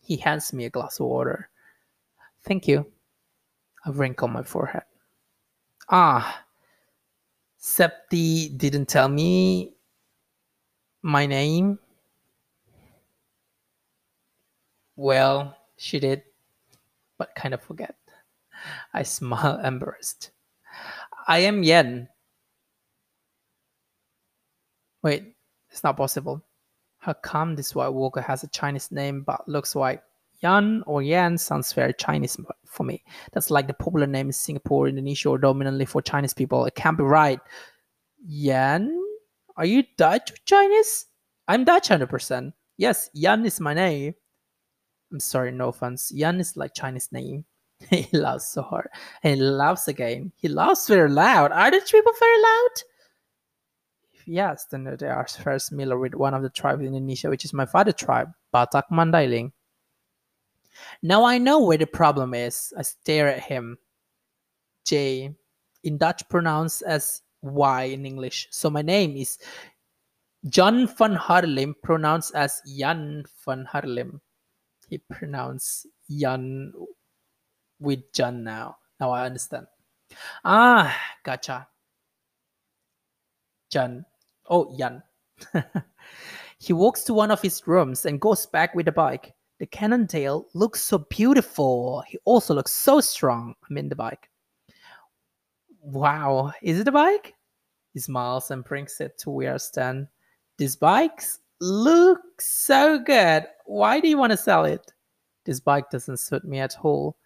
He 0.00 0.16
hands 0.16 0.52
me 0.52 0.66
a 0.66 0.70
glass 0.70 1.00
of 1.00 1.06
water. 1.06 1.48
Thank 2.44 2.68
you. 2.68 2.86
I 3.84 3.90
wrinkle 3.90 4.28
my 4.28 4.42
forehead. 4.42 4.84
Ah, 5.90 6.44
Septi 7.60 8.56
didn't 8.56 8.86
tell 8.86 9.08
me 9.08 9.74
my 11.02 11.26
name. 11.26 11.78
Well, 14.96 15.56
she 15.76 15.98
did 15.98 16.22
but 17.18 17.34
kind 17.34 17.54
of 17.54 17.62
forget. 17.62 17.96
I 18.94 19.02
smile 19.02 19.60
embarrassed. 19.64 20.30
I 21.26 21.40
am 21.40 21.62
Yen. 21.62 22.08
Wait, 25.02 25.34
it's 25.70 25.84
not 25.84 25.96
possible. 25.96 26.42
How 26.98 27.12
come 27.12 27.54
this 27.54 27.74
white 27.74 27.88
walker 27.90 28.20
has 28.20 28.42
a 28.42 28.48
Chinese 28.48 28.90
name 28.90 29.22
but 29.22 29.48
looks 29.48 29.74
white? 29.74 30.00
Yan 30.42 30.82
or 30.86 31.02
Yan 31.02 31.36
sounds 31.36 31.72
very 31.72 31.92
Chinese 31.94 32.36
for 32.64 32.84
me. 32.84 33.02
That's 33.32 33.50
like 33.50 33.66
the 33.66 33.74
popular 33.74 34.06
name 34.06 34.26
in 34.26 34.32
Singapore, 34.32 34.88
Indonesia, 34.88 35.30
or 35.30 35.38
dominantly 35.38 35.84
for 35.84 36.00
Chinese 36.00 36.34
people. 36.34 36.64
It 36.64 36.74
can't 36.74 36.96
be 36.96 37.04
right. 37.04 37.40
Yan? 38.24 38.96
Are 39.56 39.64
you 39.64 39.84
Dutch 39.96 40.30
or 40.30 40.36
Chinese? 40.44 41.06
I'm 41.48 41.64
Dutch 41.64 41.88
100%. 41.88 42.52
Yes, 42.76 43.10
Yan 43.14 43.44
is 43.44 43.58
my 43.58 43.74
name. 43.74 44.14
I'm 45.12 45.20
sorry, 45.20 45.52
no 45.52 45.68
offense. 45.68 46.12
Yan 46.12 46.40
is 46.40 46.56
like 46.56 46.74
Chinese 46.74 47.10
name. 47.12 47.44
he 47.90 48.08
laughs 48.12 48.48
so 48.48 48.62
hard. 48.62 48.88
And 49.22 49.36
he 49.36 49.42
laughs 49.42 49.88
again. 49.88 50.32
He 50.36 50.48
laughs 50.48 50.88
very 50.88 51.10
loud. 51.10 51.52
Are 51.52 51.70
the 51.70 51.80
people 51.80 52.12
very 52.18 52.42
loud? 52.42 52.70
Yes, 54.26 54.66
then 54.70 54.84
they 54.84 55.06
are 55.06 55.26
very 55.42 55.60
similar 55.60 55.98
with 55.98 56.14
one 56.14 56.34
of 56.34 56.42
the 56.42 56.50
tribes 56.50 56.82
in 56.82 56.88
Indonesia, 56.88 57.30
which 57.30 57.46
is 57.46 57.54
my 57.54 57.64
father 57.64 57.92
tribe, 57.92 58.30
Batak 58.52 58.82
Mandailing. 58.92 59.52
Now 61.02 61.24
I 61.24 61.38
know 61.38 61.64
where 61.64 61.78
the 61.78 61.86
problem 61.86 62.34
is. 62.34 62.72
I 62.76 62.82
stare 62.82 63.28
at 63.28 63.40
him. 63.40 63.78
J, 64.84 65.34
in 65.82 65.96
Dutch 65.96 66.28
pronounced 66.28 66.82
as 66.82 67.22
Y 67.40 67.84
in 67.84 68.04
English. 68.04 68.48
So 68.50 68.68
my 68.68 68.82
name 68.82 69.16
is 69.16 69.38
John 70.48 70.86
van 70.86 71.14
Harlem, 71.14 71.74
pronounced 71.82 72.34
as 72.34 72.60
Jan 72.66 73.24
van 73.44 73.64
Harlem 73.64 74.20
he 74.88 74.98
pronounced 74.98 75.86
Yan 76.08 76.72
with 77.78 78.12
Jan 78.12 78.42
now. 78.42 78.76
Now 78.98 79.10
I 79.10 79.26
understand. 79.26 79.66
Ah, 80.44 80.96
gotcha. 81.24 81.68
Jan. 83.70 84.04
Oh, 84.48 84.74
Yan. 84.76 85.02
he 86.58 86.72
walks 86.72 87.04
to 87.04 87.14
one 87.14 87.30
of 87.30 87.42
his 87.42 87.66
rooms 87.66 88.06
and 88.06 88.20
goes 88.20 88.46
back 88.46 88.74
with 88.74 88.86
the 88.86 88.92
bike. 88.92 89.34
The 89.58 89.66
Cannondale 89.66 90.46
looks 90.54 90.80
so 90.80 90.98
beautiful. 90.98 92.02
He 92.06 92.18
also 92.24 92.54
looks 92.54 92.72
so 92.72 93.00
strong. 93.00 93.54
I'm 93.68 93.76
in 93.76 93.88
the 93.88 93.96
bike. 93.96 94.30
Wow, 95.80 96.52
is 96.62 96.78
it 96.80 96.88
a 96.88 96.92
bike? 96.92 97.34
He 97.94 98.00
smiles 98.00 98.50
and 98.50 98.64
brings 98.64 99.00
it 99.00 99.18
to 99.18 99.30
where 99.30 99.54
I 99.54 99.56
stand. 99.58 100.08
This 100.56 100.76
bike's 100.76 101.40
looks 101.60 102.46
so 102.46 102.98
good. 102.98 103.46
Why 103.66 104.00
do 104.00 104.08
you 104.08 104.18
want 104.18 104.32
to 104.32 104.36
sell 104.36 104.64
it? 104.64 104.92
This 105.44 105.60
bike 105.60 105.90
doesn't 105.90 106.18
suit 106.18 106.44
me 106.44 106.58
at 106.58 106.76
all. 106.82 107.16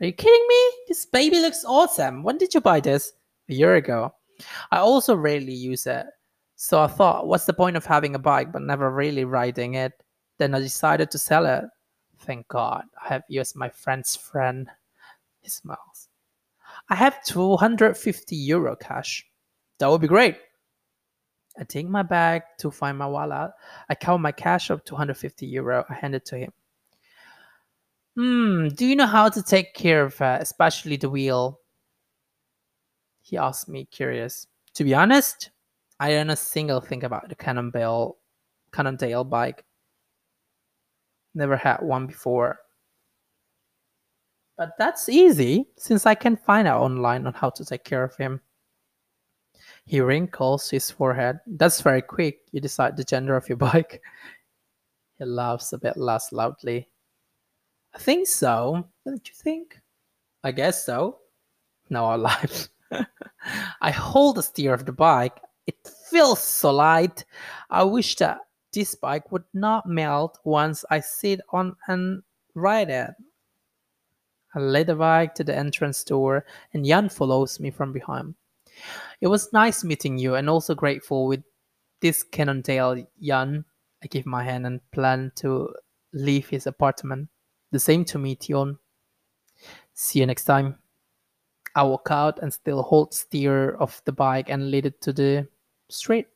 Are 0.00 0.06
you 0.06 0.12
kidding 0.12 0.46
me? 0.48 0.70
This 0.88 1.06
baby 1.06 1.40
looks 1.40 1.64
awesome. 1.64 2.22
When 2.22 2.38
did 2.38 2.54
you 2.54 2.60
buy 2.60 2.80
this? 2.80 3.12
A 3.48 3.54
year 3.54 3.76
ago. 3.76 4.12
I 4.70 4.78
also 4.78 5.14
rarely 5.14 5.54
use 5.54 5.86
it. 5.86 6.06
So 6.56 6.80
I 6.80 6.86
thought, 6.86 7.26
what's 7.26 7.44
the 7.44 7.52
point 7.52 7.76
of 7.76 7.84
having 7.84 8.14
a 8.14 8.18
bike 8.18 8.52
but 8.52 8.62
never 8.62 8.90
really 8.90 9.24
riding 9.24 9.74
it? 9.74 9.92
Then 10.38 10.54
I 10.54 10.60
decided 10.60 11.10
to 11.10 11.18
sell 11.18 11.46
it. 11.46 11.64
Thank 12.20 12.48
God, 12.48 12.84
I 13.02 13.08
have 13.08 13.22
you 13.28 13.40
as 13.40 13.54
my 13.54 13.68
friend's 13.68 14.16
friend. 14.16 14.68
He 15.40 15.50
smiles. 15.50 16.08
I 16.88 16.94
have 16.94 17.22
250 17.24 18.36
euro 18.36 18.76
cash. 18.76 19.24
That 19.78 19.90
would 19.90 20.00
be 20.00 20.08
great. 20.08 20.36
I 21.58 21.64
take 21.64 21.88
my 21.88 22.02
bag 22.02 22.42
to 22.58 22.70
find 22.70 22.98
my 22.98 23.06
wallet. 23.06 23.50
I 23.88 23.94
count 23.94 24.22
my 24.22 24.32
cash 24.32 24.70
of 24.70 24.84
250 24.84 25.46
euro. 25.46 25.84
I 25.88 25.94
hand 25.94 26.14
it 26.14 26.24
to 26.26 26.38
him. 26.38 26.52
Hmm, 28.16 28.68
do 28.68 28.86
you 28.86 28.96
know 28.96 29.06
how 29.06 29.28
to 29.28 29.42
take 29.42 29.74
care 29.74 30.02
of 30.02 30.20
it, 30.20 30.42
especially 30.42 30.96
the 30.96 31.10
wheel? 31.10 31.60
He 33.20 33.36
asked 33.36 33.68
me, 33.68 33.86
curious. 33.86 34.46
To 34.74 34.84
be 34.84 34.94
honest, 34.94 35.50
I 36.00 36.10
don't 36.10 36.28
know 36.28 36.34
a 36.34 36.36
single 36.36 36.80
thing 36.80 37.04
about 37.04 37.28
the 37.28 37.34
Cannondale, 37.34 38.16
Cannondale 38.72 39.24
bike. 39.24 39.64
Never 41.34 41.56
had 41.56 41.82
one 41.82 42.06
before. 42.06 42.58
But 44.56 44.70
that's 44.78 45.08
easy, 45.10 45.66
since 45.76 46.06
I 46.06 46.14
can 46.14 46.36
find 46.36 46.66
out 46.66 46.80
online 46.80 47.26
on 47.26 47.34
how 47.34 47.50
to 47.50 47.64
take 47.64 47.84
care 47.84 48.04
of 48.04 48.16
him. 48.16 48.40
He 49.86 50.00
wrinkles 50.00 50.68
his 50.68 50.90
forehead. 50.90 51.38
That's 51.46 51.80
very 51.80 52.02
quick. 52.02 52.40
You 52.50 52.60
decide 52.60 52.96
the 52.96 53.04
gender 53.04 53.36
of 53.36 53.48
your 53.48 53.56
bike. 53.70 54.02
He 55.18 55.24
laughs 55.24 55.72
a 55.72 55.78
bit 55.78 55.96
less 55.96 56.32
loudly. 56.32 56.88
I 57.94 57.98
think 57.98 58.26
so. 58.26 58.86
Don't 59.06 59.26
you 59.26 59.34
think? 59.34 59.80
I 60.44 60.50
guess 60.50 60.84
so. 60.84 61.18
Now 61.88 62.06
I 62.06 62.16
lied. 62.16 62.52
I 63.80 63.90
hold 63.92 64.36
the 64.36 64.42
steer 64.42 64.74
of 64.74 64.84
the 64.84 64.92
bike. 64.92 65.38
It 65.66 65.76
feels 66.10 66.40
so 66.42 66.72
light. 66.72 67.24
I 67.70 67.84
wish 67.84 68.16
that 68.16 68.40
this 68.72 68.94
bike 68.94 69.30
would 69.32 69.44
not 69.54 69.86
melt 69.86 70.38
once 70.44 70.84
I 70.90 71.00
sit 71.00 71.40
on 71.50 71.76
and 71.86 72.22
ride 72.54 72.90
it. 72.90 73.10
I 74.54 74.60
lead 74.60 74.88
the 74.88 74.96
bike 74.96 75.34
to 75.36 75.44
the 75.44 75.56
entrance 75.56 76.02
door, 76.02 76.44
and 76.74 76.84
Jan 76.84 77.08
follows 77.08 77.60
me 77.60 77.70
from 77.70 77.92
behind. 77.92 78.34
It 79.20 79.28
was 79.28 79.52
nice 79.52 79.84
meeting 79.84 80.18
you, 80.18 80.34
and 80.34 80.48
also 80.48 80.74
grateful 80.74 81.26
with 81.26 81.42
this 82.00 82.22
Cannondale, 82.22 83.06
Jan. 83.20 83.64
I 84.02 84.06
give 84.06 84.26
my 84.26 84.44
hand 84.44 84.66
and 84.66 84.80
plan 84.92 85.32
to 85.36 85.74
leave 86.12 86.48
his 86.48 86.66
apartment. 86.66 87.28
The 87.72 87.78
same 87.78 88.04
to 88.06 88.18
me, 88.18 88.38
Tion. 88.40 88.78
See 89.94 90.20
you 90.20 90.26
next 90.26 90.44
time. 90.44 90.76
I 91.74 91.82
walk 91.82 92.08
out 92.10 92.38
and 92.40 92.52
still 92.52 92.82
hold 92.82 93.12
steer 93.12 93.74
of 93.76 94.00
the 94.04 94.12
bike 94.12 94.48
and 94.48 94.70
lead 94.70 94.86
it 94.86 95.00
to 95.02 95.12
the 95.12 95.48
street. 95.88 96.26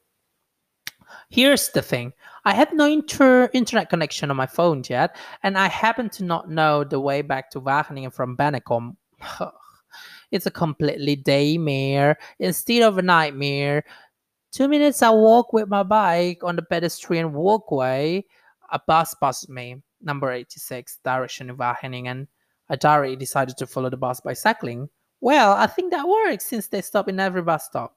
Here's 1.29 1.71
the 1.71 1.83
thing. 1.83 2.13
I 2.45 2.55
had 2.55 2.73
no 2.73 2.87
inter- 2.87 3.51
internet 3.53 3.91
connection 3.91 4.31
on 4.31 4.37
my 4.37 4.47
phone 4.47 4.83
yet, 4.89 5.17
and 5.43 5.59
I 5.59 5.69
happen 5.69 6.09
to 6.11 6.25
not 6.25 6.51
know 6.51 6.85
the 6.85 7.01
way 7.01 7.23
back 7.23 7.51
to 7.51 7.61
Wageningen 7.61 8.13
from 8.13 8.37
Bennekom. 8.37 8.97
Oh, 9.41 9.53
it's 10.31 10.47
a 10.47 10.51
completely 10.51 11.17
daymare 11.17 12.17
instead 12.39 12.83
of 12.83 12.99
a 12.99 13.03
nightmare. 13.03 13.85
Two 14.53 14.69
minutes 14.69 15.03
I 15.03 15.11
walk 15.11 15.53
with 15.53 15.69
my 15.69 15.83
bike 15.83 16.43
on 16.43 16.57
the 16.57 16.63
pedestrian 16.63 17.33
walkway. 17.33 18.25
A 18.73 18.81
bus 18.87 19.15
passed 19.15 19.49
me, 19.49 19.77
number 20.03 20.31
86, 20.31 20.99
direction 21.05 21.51
of 21.51 21.57
Wageningen. 21.59 22.27
I 22.69 22.77
decided 23.17 23.57
to 23.59 23.67
follow 23.67 23.91
the 23.91 23.97
bus 23.97 24.21
by 24.21 24.33
cycling. 24.33 24.89
Well, 25.21 25.53
I 25.53 25.67
think 25.67 25.91
that 25.91 26.09
works 26.09 26.45
since 26.45 26.69
they 26.69 26.81
stop 26.81 27.09
in 27.09 27.21
every 27.21 27.43
bus 27.43 27.67
stop. 27.67 27.97